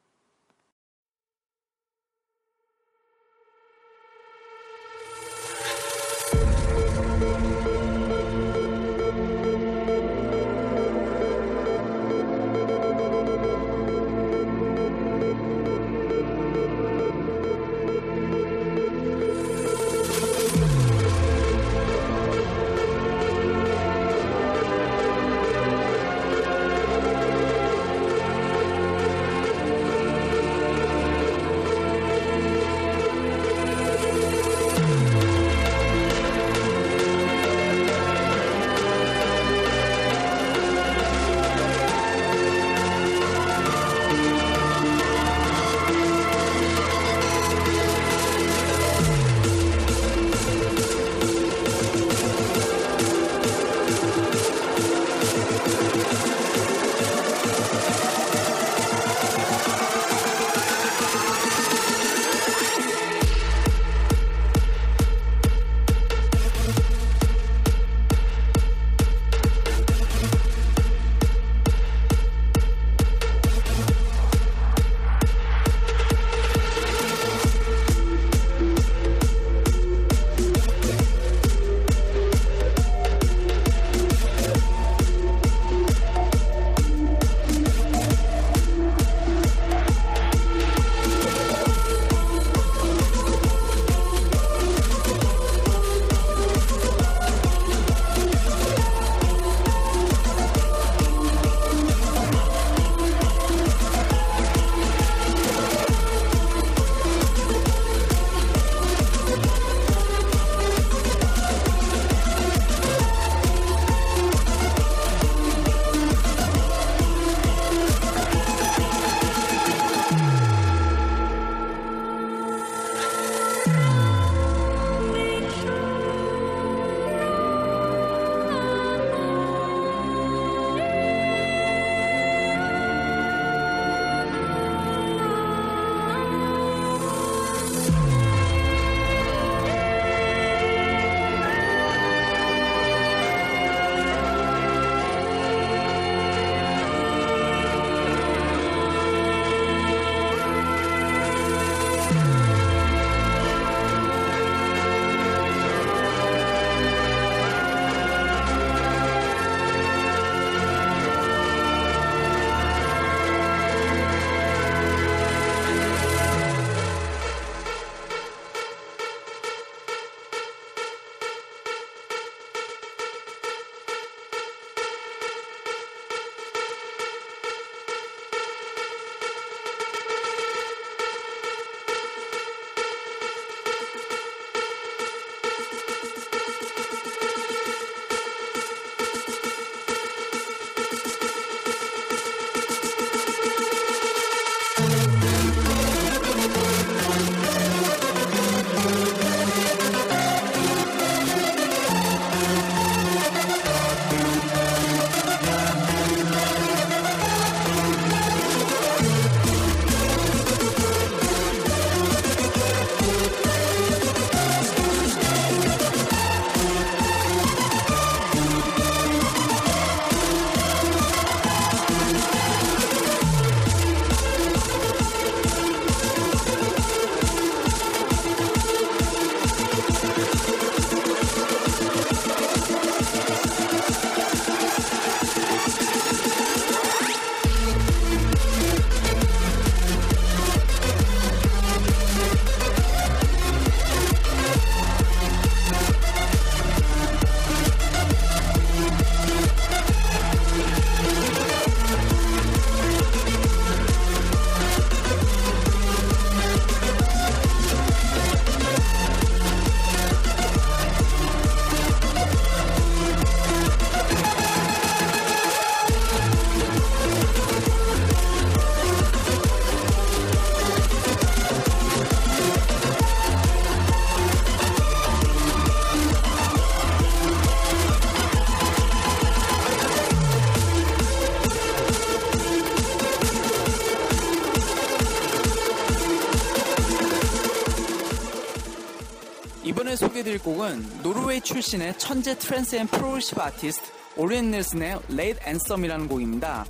소개해드릴 290.34 290.38
곡은 290.40 291.02
노르웨이 291.02 291.40
출신의 291.40 291.98
천재 291.98 292.36
트랜스 292.36 292.76
and 292.76 292.86
progressive 292.88 293.40
아티스트 293.40 293.82
오렌 294.16 294.50
넬슨의 294.50 295.00
Late 295.10 295.40
Anthem이라는 295.46 296.08
곡입니다. 296.08 296.66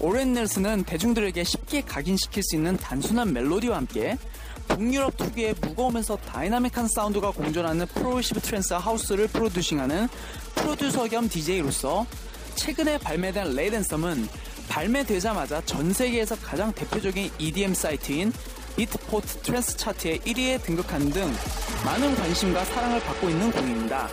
오렌 0.00 0.32
넬슨은 0.32 0.84
대중들에게 0.84 1.42
쉽게 1.44 1.82
각인시킬 1.82 2.42
수 2.42 2.56
있는 2.56 2.76
단순한 2.76 3.32
멜로디와 3.32 3.76
함께 3.76 4.16
북유럽 4.68 5.16
특유의 5.16 5.54
무거우면서 5.60 6.16
다이나믹한 6.16 6.88
사운드가 6.88 7.32
공존하는 7.32 7.86
progressive 7.86 8.40
트랜스 8.40 8.74
하우스를 8.74 9.26
producing하는 9.28 10.08
프로듀서 10.54 11.08
겸 11.08 11.28
DJ로서 11.28 12.06
최근에 12.54 12.98
발매된 12.98 13.48
Late 13.48 13.76
Anthem은 13.76 14.28
발매되자마자 14.68 15.62
전 15.64 15.92
세계에서 15.92 16.36
가장 16.36 16.72
대표적인 16.72 17.30
EDM 17.38 17.74
사이트인 17.74 18.32
비트포트 18.76 19.42
트랜스 19.42 19.76
차트에 19.76 20.18
1위에 20.18 20.62
등극하는 20.62 21.10
등 21.10 21.32
많은 21.84 22.14
관심과 22.14 22.64
사랑을 22.64 23.00
받고 23.00 23.28
있는 23.28 23.50
곡입니다. 23.50 24.08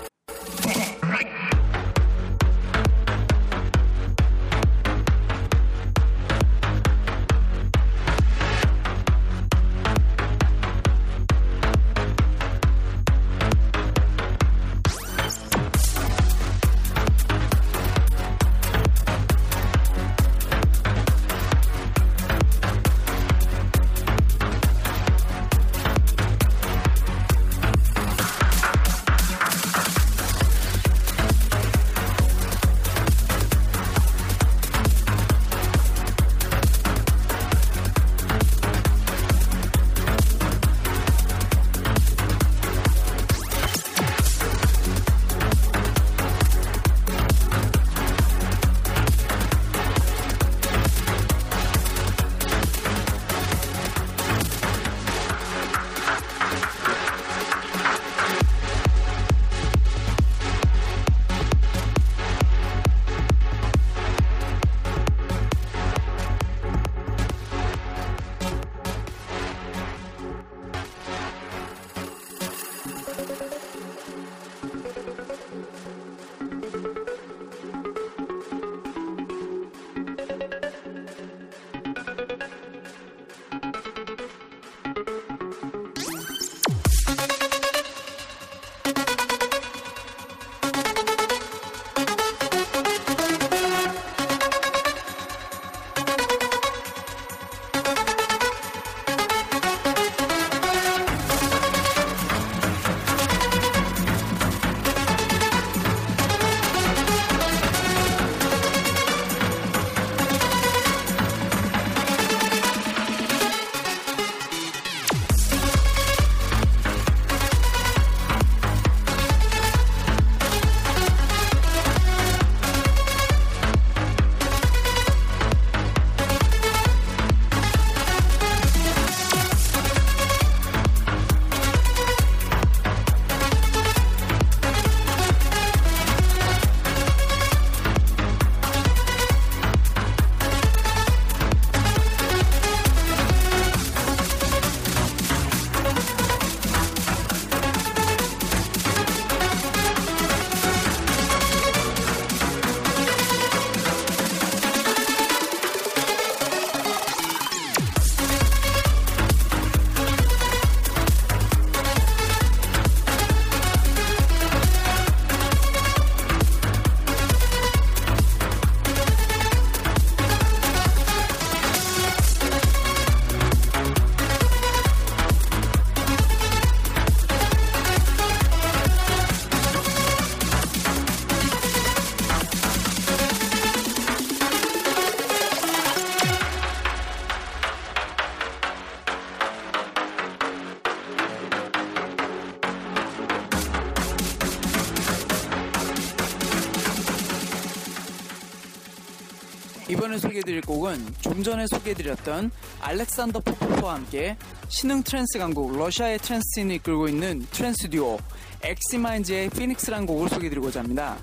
이번에 200.10 200.18
소개해드릴 200.18 200.62
곡은 200.62 201.14
좀 201.22 201.44
전에 201.44 201.68
소개해드렸던 201.68 202.50
알렉산더 202.82 203.42
포포프와 203.42 203.94
함께 203.94 204.36
신흥 204.68 205.04
트랜스 205.04 205.38
강국 205.38 205.78
러시아의 205.78 206.18
트랜스 206.18 206.46
scene을 206.56 206.76
이끌고 206.78 207.08
있는 207.08 207.46
트랜스 207.52 207.92
듀오 207.92 208.18
엑시마인즈의 208.64 209.52
Phoenix라는 209.52 210.08
곡을 210.08 210.30
소개해드리고자 210.30 210.80
합니다. 210.80 211.20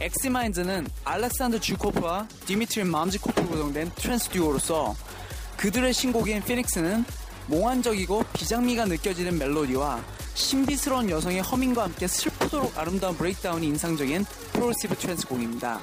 엑시마인즈는 0.00 0.88
알렉산더 1.04 1.60
주코프와 1.60 2.26
디미트리 2.46 2.84
맘지코프 2.84 3.48
구성된 3.48 3.90
트랜스 3.96 4.30
듀오로서 4.30 4.96
그들의 5.58 5.92
신곡인 5.92 6.42
Phoenix는 6.42 7.04
몽환적이고 7.48 8.24
비장미가 8.32 8.86
느껴지는 8.86 9.36
멜로디와 9.36 10.02
신비스러운 10.32 11.10
여성의 11.10 11.42
허밍과 11.42 11.82
함께 11.82 12.06
슬프도록 12.06 12.78
아름다운 12.78 13.14
breakdown이 13.14 13.66
인상적인 13.66 14.24
프로그레시브 14.54 14.96
트랜스 14.96 15.28
곡입니다. 15.28 15.82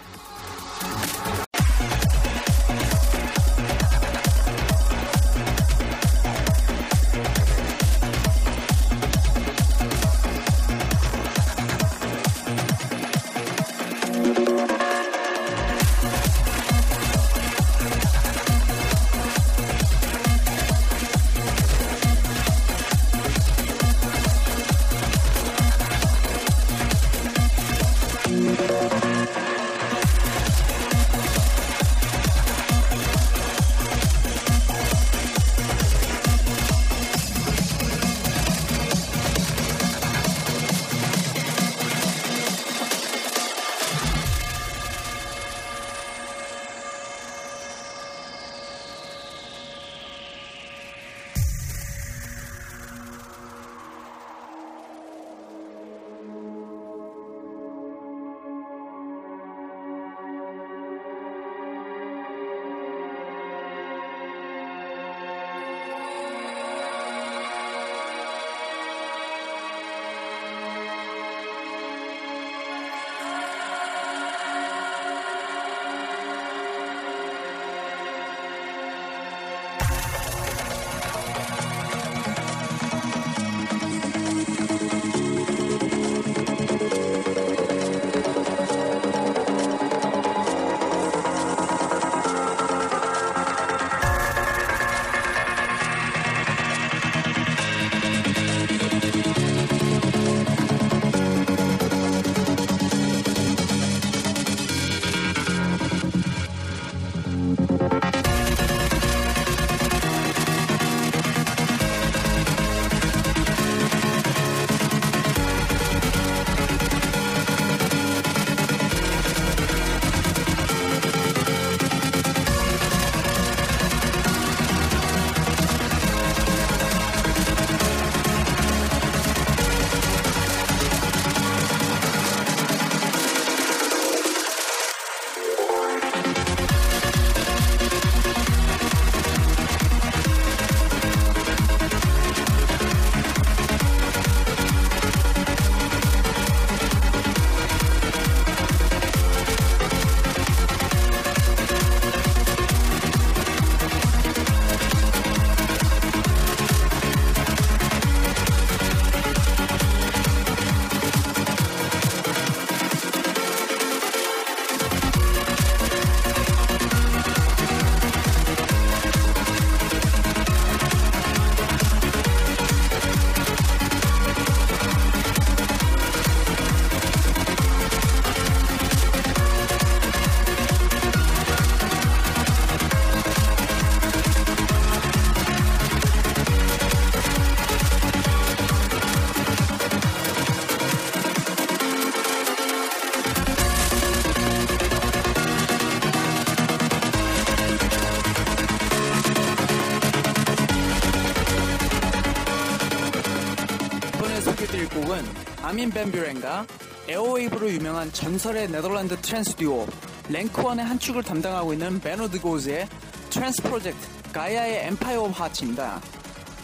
아민 205.69 205.91
벤뷰렌과 205.91 206.65
에어웨이브로 207.07 207.69
유명한 207.69 208.11
전설의 208.11 208.71
네덜란드 208.71 209.15
트랜스 209.17 209.53
듀오 209.53 209.85
랭크원의 210.27 210.83
한 210.83 210.97
축을 210.97 211.21
담당하고 211.21 211.73
있는 211.73 211.99
베노드 211.99 212.41
고즈의 212.41 212.87
트랜스 213.29 213.61
프로젝트 213.61 213.99
가야의 214.33 214.87
Empire 214.87 215.21
of 215.21 215.31
Hearts입니다. 215.31 216.01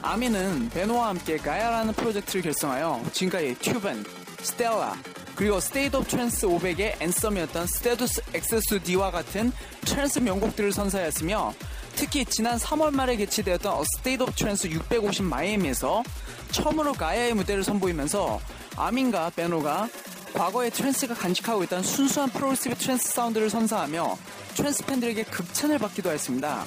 아민은 0.02 0.70
베노와 0.70 1.10
함께 1.10 1.38
가야라는 1.38 1.94
프로젝트를 1.94 2.42
결성하여 2.42 3.04
지금까지 3.12 3.56
Tuvan, 3.60 4.04
Stella, 4.42 4.96
그리고 5.36 5.60
스테이트 5.60 5.98
오브 5.98 6.08
트랜스 6.08 6.48
500의 6.48 7.00
앤썸이었던 7.00 7.68
스테두스 7.68 8.22
엑세스 8.34 8.82
D와 8.82 9.12
같은 9.12 9.52
트랜스 9.82 10.18
명곡들을 10.18 10.72
선사했으며 10.72 11.54
특히 11.96 12.26
지난 12.26 12.58
3월 12.58 12.92
말에 12.92 13.18
개최되었던 13.18 13.72
A 13.72 13.84
State 13.98 14.24
of 14.24 14.32
Trance 14.32 14.66
650 14.66 15.26
마이애미에서 15.26 16.02
처음으로 16.50 16.94
가야의 16.94 17.36
무대를 17.36 17.64
선보이면서 17.64 18.40
아민과 18.78 19.32
베노가 19.36 19.90
과거에 20.34 20.70
트랜스가 20.70 21.14
간직하고 21.14 21.64
있던 21.64 21.82
순수한 21.82 22.30
progressive 22.30 22.76
트랜스 22.76 23.14
사운드를 23.14 23.50
선사하며 23.50 24.18
트랜스 24.56 24.86
팬들에게 24.86 25.24
극찬을 25.24 25.80
받기도 25.80 26.12
했습니다. 26.12 26.66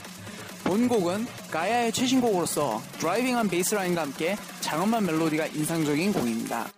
본 0.64 0.88
곡은 0.88 1.26
가야의 1.50 1.92
최신곡으로서 1.92 2.82
driving한 2.98 3.48
bassline과 3.48 4.02
함께 4.02 4.36
장엄한 4.60 5.04
멜로디가 5.06 5.46
인상적인 5.46 6.12
곡입니다. 6.12 6.68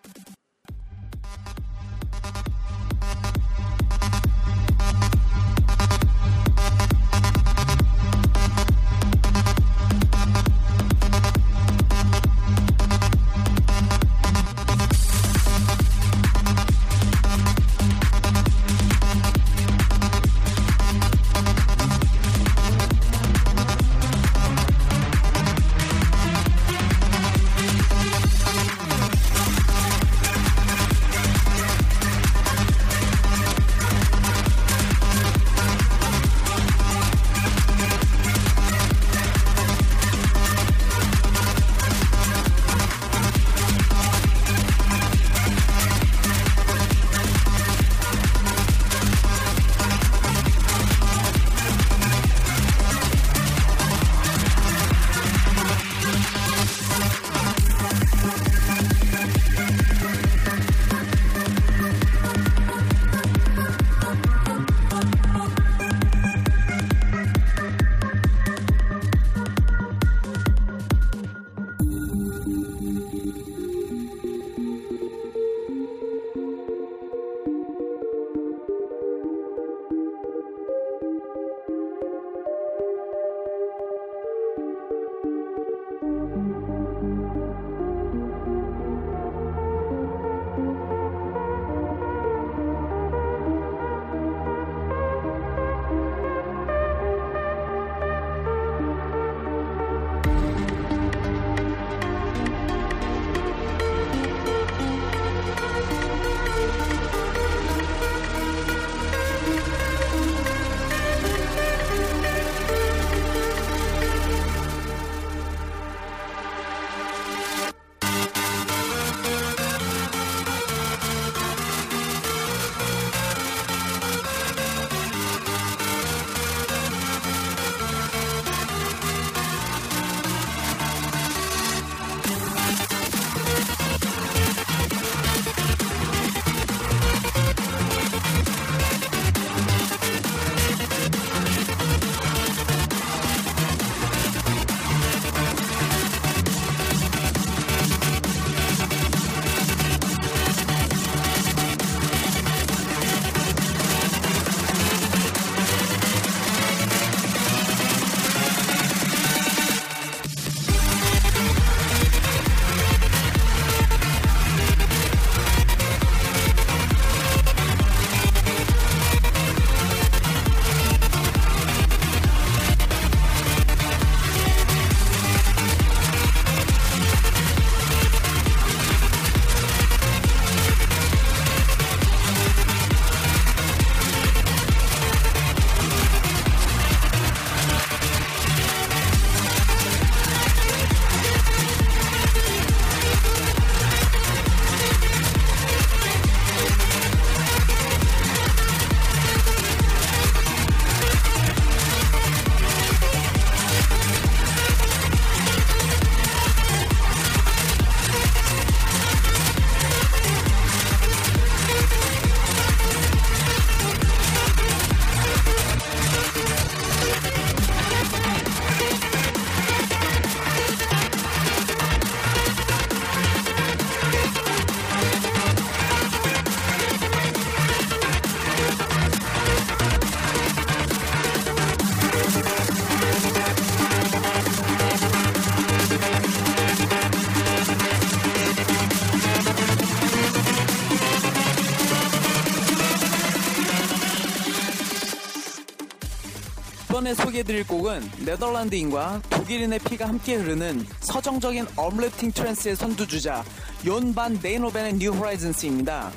이번에 247.10 247.14
소개해드릴 247.14 247.66
곡은 247.66 248.10
네덜란드인과 248.24 249.22
독일인의 249.30 249.80
피가 249.80 250.06
함께 250.06 250.36
흐르는 250.36 250.86
서정적인 251.00 251.66
uplifting 251.76 252.30
트랜스의 252.30 252.76
선두주자 252.76 253.44
욘 253.86 254.12
반 254.12 254.38
데이노벤의 254.40 254.94
New 254.94 255.10
Horizons입니다. 255.10 256.12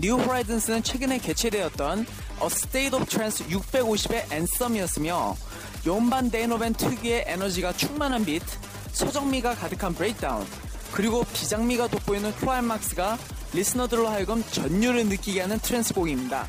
New 0.00 0.14
Horizons는 0.14 0.82
최근에 0.82 1.18
개최되었던 1.18 1.98
A 1.98 2.46
State 2.46 2.96
of 2.96 3.06
Trance 3.06 3.46
650의 3.48 4.32
anthem이었으며 4.32 5.36
욘 5.86 6.07
반 6.07 6.28
데이노벤 6.28 6.74
특유의 6.74 7.24
에너지가 7.26 7.72
충만한 7.72 8.24
비트, 8.24 8.46
서정미가 8.92 9.54
가득한 9.54 9.94
breakdown, 9.94 10.46
그리고 10.92 11.24
비장미가 11.32 11.88
돋보이는 11.88 12.34
클라이막스가 12.36 13.18
listener들로 13.54 14.08
하여금 14.08 14.44
전율을 14.50 15.06
느끼게 15.06 15.40
하는 15.40 15.58
트랜스 15.58 15.94
곡입니다. 15.94 16.46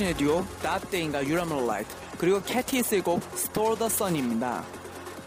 출신의 0.00 0.14
듀오 0.16 0.46
다트 0.62 0.89
레인과 0.89 1.26
유라 1.26 1.45
문라이트 1.45 1.88
그리고 2.16 2.40
캐티 2.42 2.67
히스의 2.67 3.02
곡 3.02 3.20
Stole 3.34 3.76
the 3.76 3.92
Sun입니다. 3.92 4.64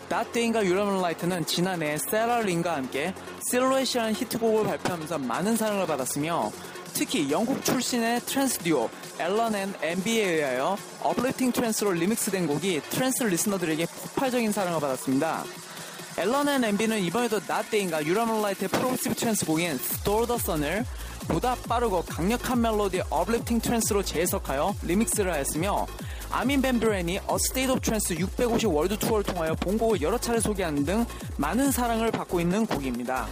다트 0.10 0.33
레인과 0.33 0.66
유라 0.66 0.85
문라이트는 0.85 1.46
지난해 1.46 1.98
세라 1.98 2.42
린과 2.42 2.78
함께 2.78 3.14
Silhouette이라는 3.50 4.14
히트곡을 4.16 4.66
발표하면서 4.66 5.20
많은 5.20 5.58
사랑을 5.58 5.86
받았으며 5.86 6.52
특히 6.94 7.30
영국 7.30 7.64
출신의 7.64 8.22
트랜스 8.22 8.60
듀오 8.60 8.90
앨런 9.20 9.54
앤 9.54 9.74
엔비에 9.82 10.26
의하여 10.26 10.78
uplifting 11.02 11.52
트랜스로 11.52 11.92
리믹스된 11.92 12.48
곡이 12.48 12.82
트랜스 12.90 13.24
listener들에게 13.24 13.86
폭발적인 13.86 14.52
사랑을 14.52 14.80
받았습니다. 14.80 15.44
앨런 16.18 16.50
앤 16.50 16.64
엔비는 16.64 17.00
이번에도 17.00 17.40
다트 17.48 17.72
레인과 17.72 18.06
유라 18.06 18.23
문라이트의 18.23 18.70
progressive 18.70 19.16
트랜스 19.16 19.46
곡인 19.46 19.72
Stole 19.72 20.26
the 20.26 20.40
Sun을 20.40 20.86
보다 21.28 21.56
빠르고 21.68 22.04
강력한 22.04 22.62
멜로디의 22.62 23.04
uplifting 23.10 23.60
트랜스로 23.60 24.04
재해석하여 24.04 24.76
리믹스를 24.84 25.32
하였으며 25.32 25.86
아민 26.32 26.62
벤브렌이 26.62 27.14
A 27.14 27.36
State 27.36 27.72
of 27.72 27.80
Trance 27.82 28.18
650 28.18 28.74
월드 28.74 28.98
투어를 28.98 29.24
통하여 29.24 29.54
본곡을 29.56 30.02
여러 30.02 30.18
차례 30.18 30.40
소개하는 30.40 30.84
등 30.84 31.06
많은 31.38 31.72
사랑을 31.72 32.12
받고 32.12 32.40
있는 32.40 32.66
곡입니다. 32.66 33.28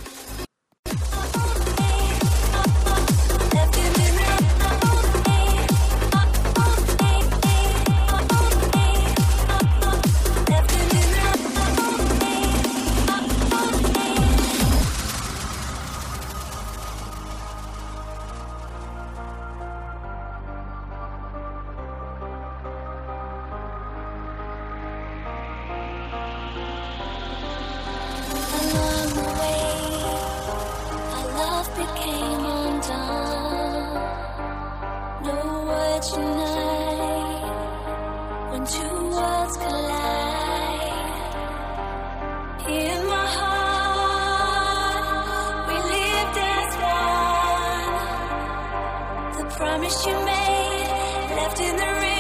Promise 49.62 50.06
you 50.06 50.14
made, 50.26 51.36
left 51.36 51.60
in 51.60 51.76
the 51.76 51.86
rain, 52.02 52.11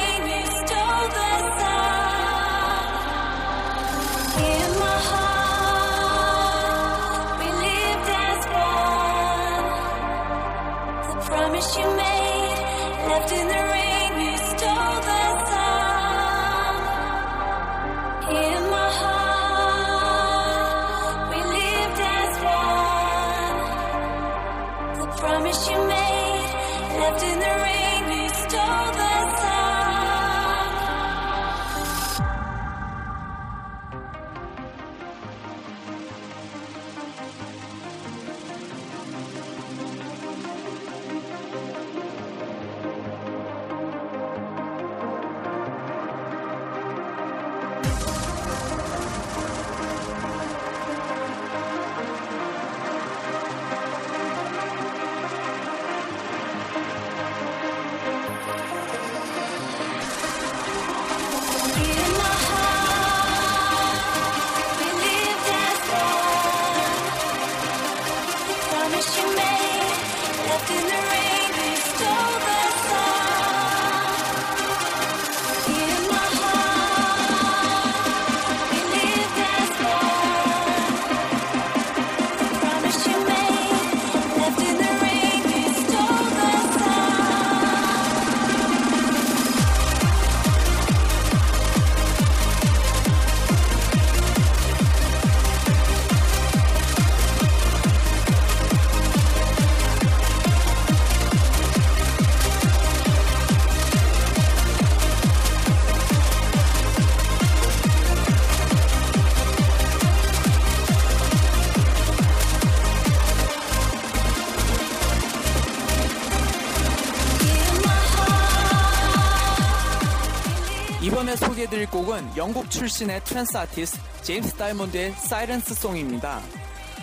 소개해드릴 121.71 121.89
곡은 121.89 122.37
영국 122.37 122.69
출신의 122.69 123.23
트랜스 123.23 123.57
아티스트 123.57 123.99
제임스 124.21 124.55
다이몬드의 124.55 125.13
Siren's 125.13 125.73
Song입니다. 125.73 126.41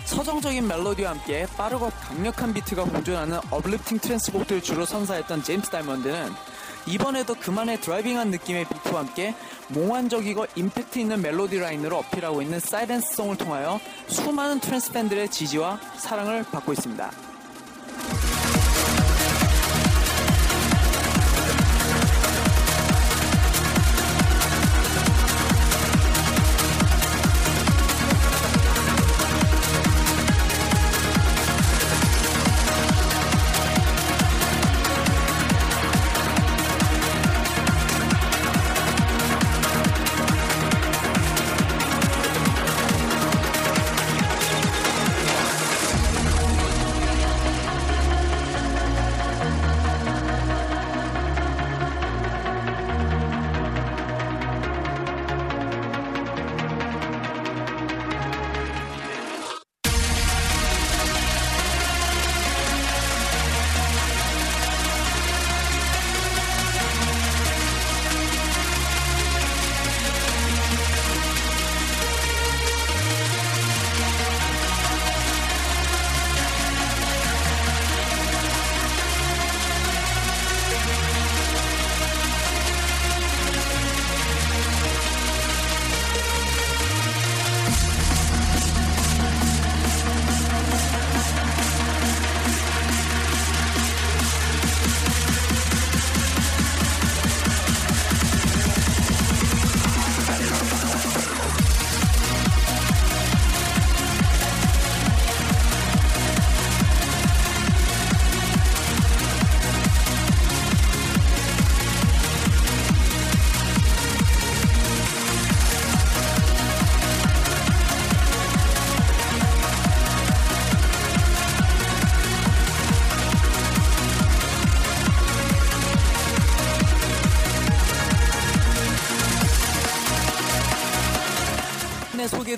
서정적인 0.05 0.65
멜로디와 0.67 1.11
함께 1.11 1.45
빠르고 1.57 1.89
강력한 1.89 2.53
비트가 2.53 2.83
공존하는 2.83 3.39
uplifting 3.51 3.99
트랜스 3.99 4.31
곡들을 4.31 4.61
주로 4.61 4.85
선사했던 4.85 5.43
제임스 5.43 5.69
다이몬드는 5.71 6.31
이번에도 6.87 7.35
그만의 7.35 7.81
driving한 7.81 8.29
느낌의 8.29 8.65
비트와 8.65 9.01
함께 9.01 9.35
몽환적이고 9.69 10.45
임팩트 10.55 10.99
있는 10.99 11.21
멜로디 11.21 11.59
라인으로 11.59 11.97
어필하고 11.97 12.41
있는 12.41 12.59
Siren's 12.59 13.15
Song을 13.15 13.37
통하여 13.37 13.79
수많은 14.07 14.59
트랜스 14.59 14.91
팬들의 14.93 15.29
지지와 15.29 15.79
사랑을 15.97 16.43
받고 16.43 16.73
있습니다. 16.73 17.28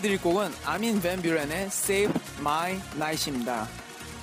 소개해드릴 0.01 0.21
곡은 0.21 0.51
아민 0.65 0.99
밴 1.01 1.21
뷰렌의 1.21 1.67
Save 1.67 2.13
My 2.39 2.79
Night입니다. 2.95 3.67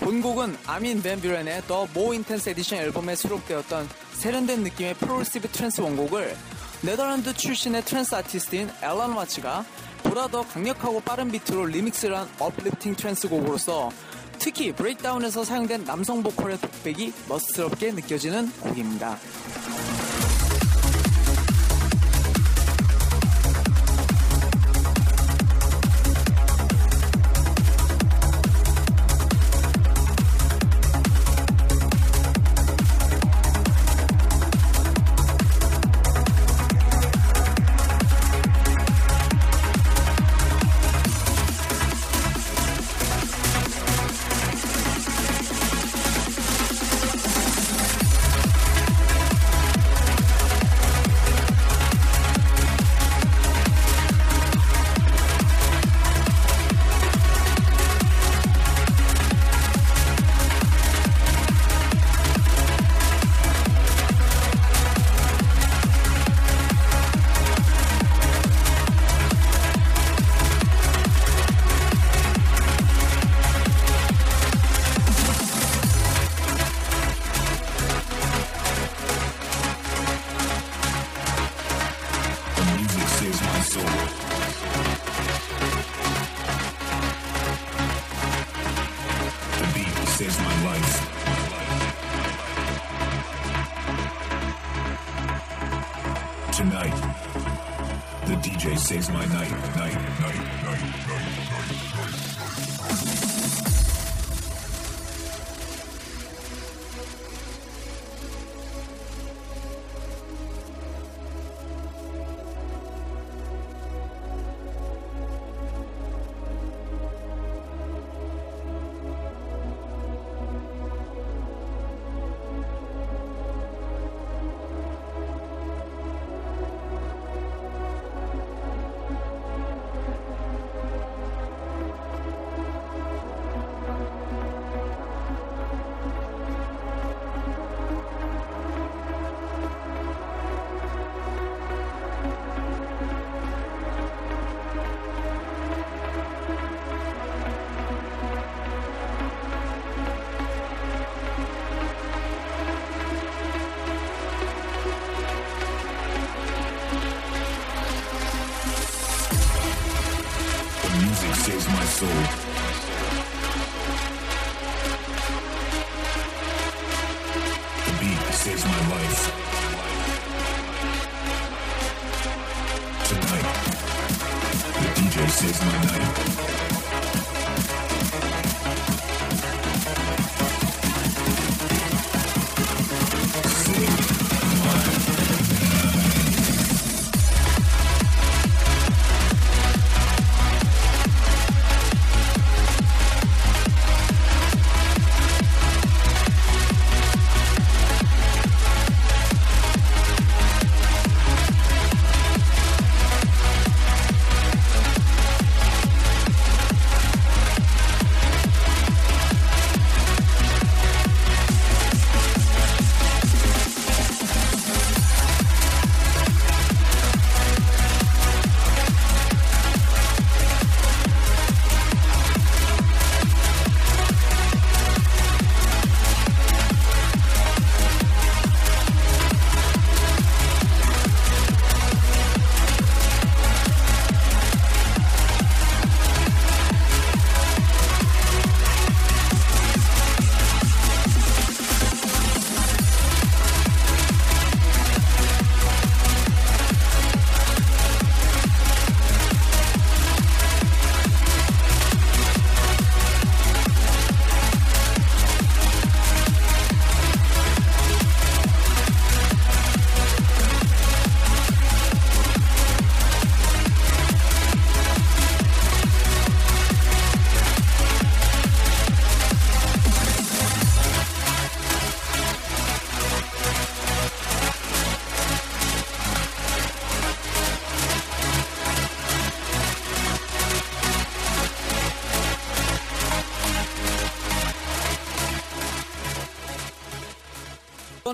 본곡은 0.01 0.57
아민 0.67 1.03
밴 1.03 1.21
뷰렌의 1.21 1.63
The 1.63 1.83
More 1.91 2.17
Intense 2.17 2.51
Edition 2.51 2.85
앨범에 2.85 3.15
수록되었던 3.15 3.89
세련된 4.13 4.63
느낌의 4.65 4.95
progressive 4.95 5.49
트랜스 5.49 5.81
원곡을 5.81 6.37
네덜란드 6.83 7.33
출신의 7.33 7.85
트랜스 7.85 8.15
아티스트인 8.15 8.71
앨런 8.83 9.13
와츠가 9.13 9.65
보다 10.03 10.29
더 10.29 10.43
강력하고 10.43 11.01
빠른 11.01 11.31
비트로 11.31 11.67
리믹스를 11.67 12.17
한 12.17 12.29
uplifting 12.39 12.95
트랜스 12.95 13.29
곡으로서 13.29 13.91
특히 14.39 14.73
breakdown에서 14.73 15.45
사용된 15.45 15.85
남성 15.85 16.23
보컬의 16.23 16.59
독백이 16.59 17.13
멋스럽게 17.29 17.93
느껴지는 17.93 18.51
곡입니다. 18.61 19.19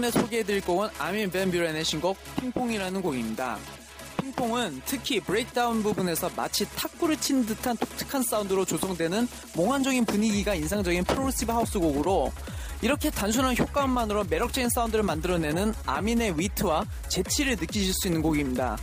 이번에 0.04 0.10
소개해드릴 0.10 0.60
곡은 0.62 0.88
아민 0.98 1.30
밴 1.30 1.50
뷰렌의 1.50 1.82
신곡 1.82 2.18
Ping 2.38 2.55
Pong이라는 2.55 3.00
곡입니다. 3.00 3.58
Ping 4.20 4.43
Pong은 4.43 4.82
특히 4.84 5.18
breakdown 5.20 5.82
부분에서 5.82 6.30
마치 6.36 6.68
탁구를 6.76 7.16
친 7.16 7.46
듯한 7.46 7.76
독특한 7.78 8.22
사운드로 8.22 8.66
조성되는 8.66 9.26
몽환적인 9.56 10.04
분위기가 10.04 10.54
인상적인 10.54 11.04
progressive 11.04 11.50
하우스 11.50 11.78
곡으로 11.78 12.32
이렇게 12.82 13.10
단순한 13.10 13.56
효과음만으로 13.56 14.24
매력적인 14.24 14.68
사운드를 14.68 15.04
만들어내는 15.04 15.72
아민의 15.86 16.38
위트와 16.38 16.84
재치를 17.08 17.56
느끼실 17.56 17.94
수 17.94 18.08
있는 18.08 18.20
곡입니다. 18.20 18.76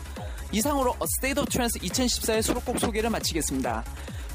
이상으로 0.52 0.92
A 0.92 1.08
State 1.20 1.42
of 1.42 1.52
Trance 1.52 1.80
2014의 1.82 2.42
수록곡 2.42 2.80
소개를 2.80 3.12
마치겠습니다. 3.12 3.84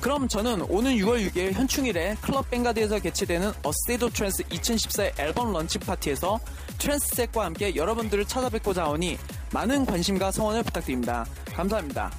그럼 0.07 0.29
저는 0.29 0.63
오는 0.69 0.95
6월 0.99 1.29
6일 1.29 1.53
현충일에 1.53 2.15
클럽 2.21 2.49
뱅가드에서 2.49 3.01
개최되는 3.01 3.49
of 3.49 4.11
Trance 4.13 4.47
2014의 4.51 5.19
앨범 5.19 5.53
launch 5.53 5.81
파티에서 5.81 6.39
트랜스셋과 6.79 7.45
함께 7.45 7.75
여러분들을 7.75 8.25
찾아뵙고자 8.25 8.85
하오니 8.85 9.19
많은 9.53 9.85
관심과 9.85 10.31
성원을 10.31 10.63
부탁드립니다. 10.63 11.27
감사합니다. 11.53 12.13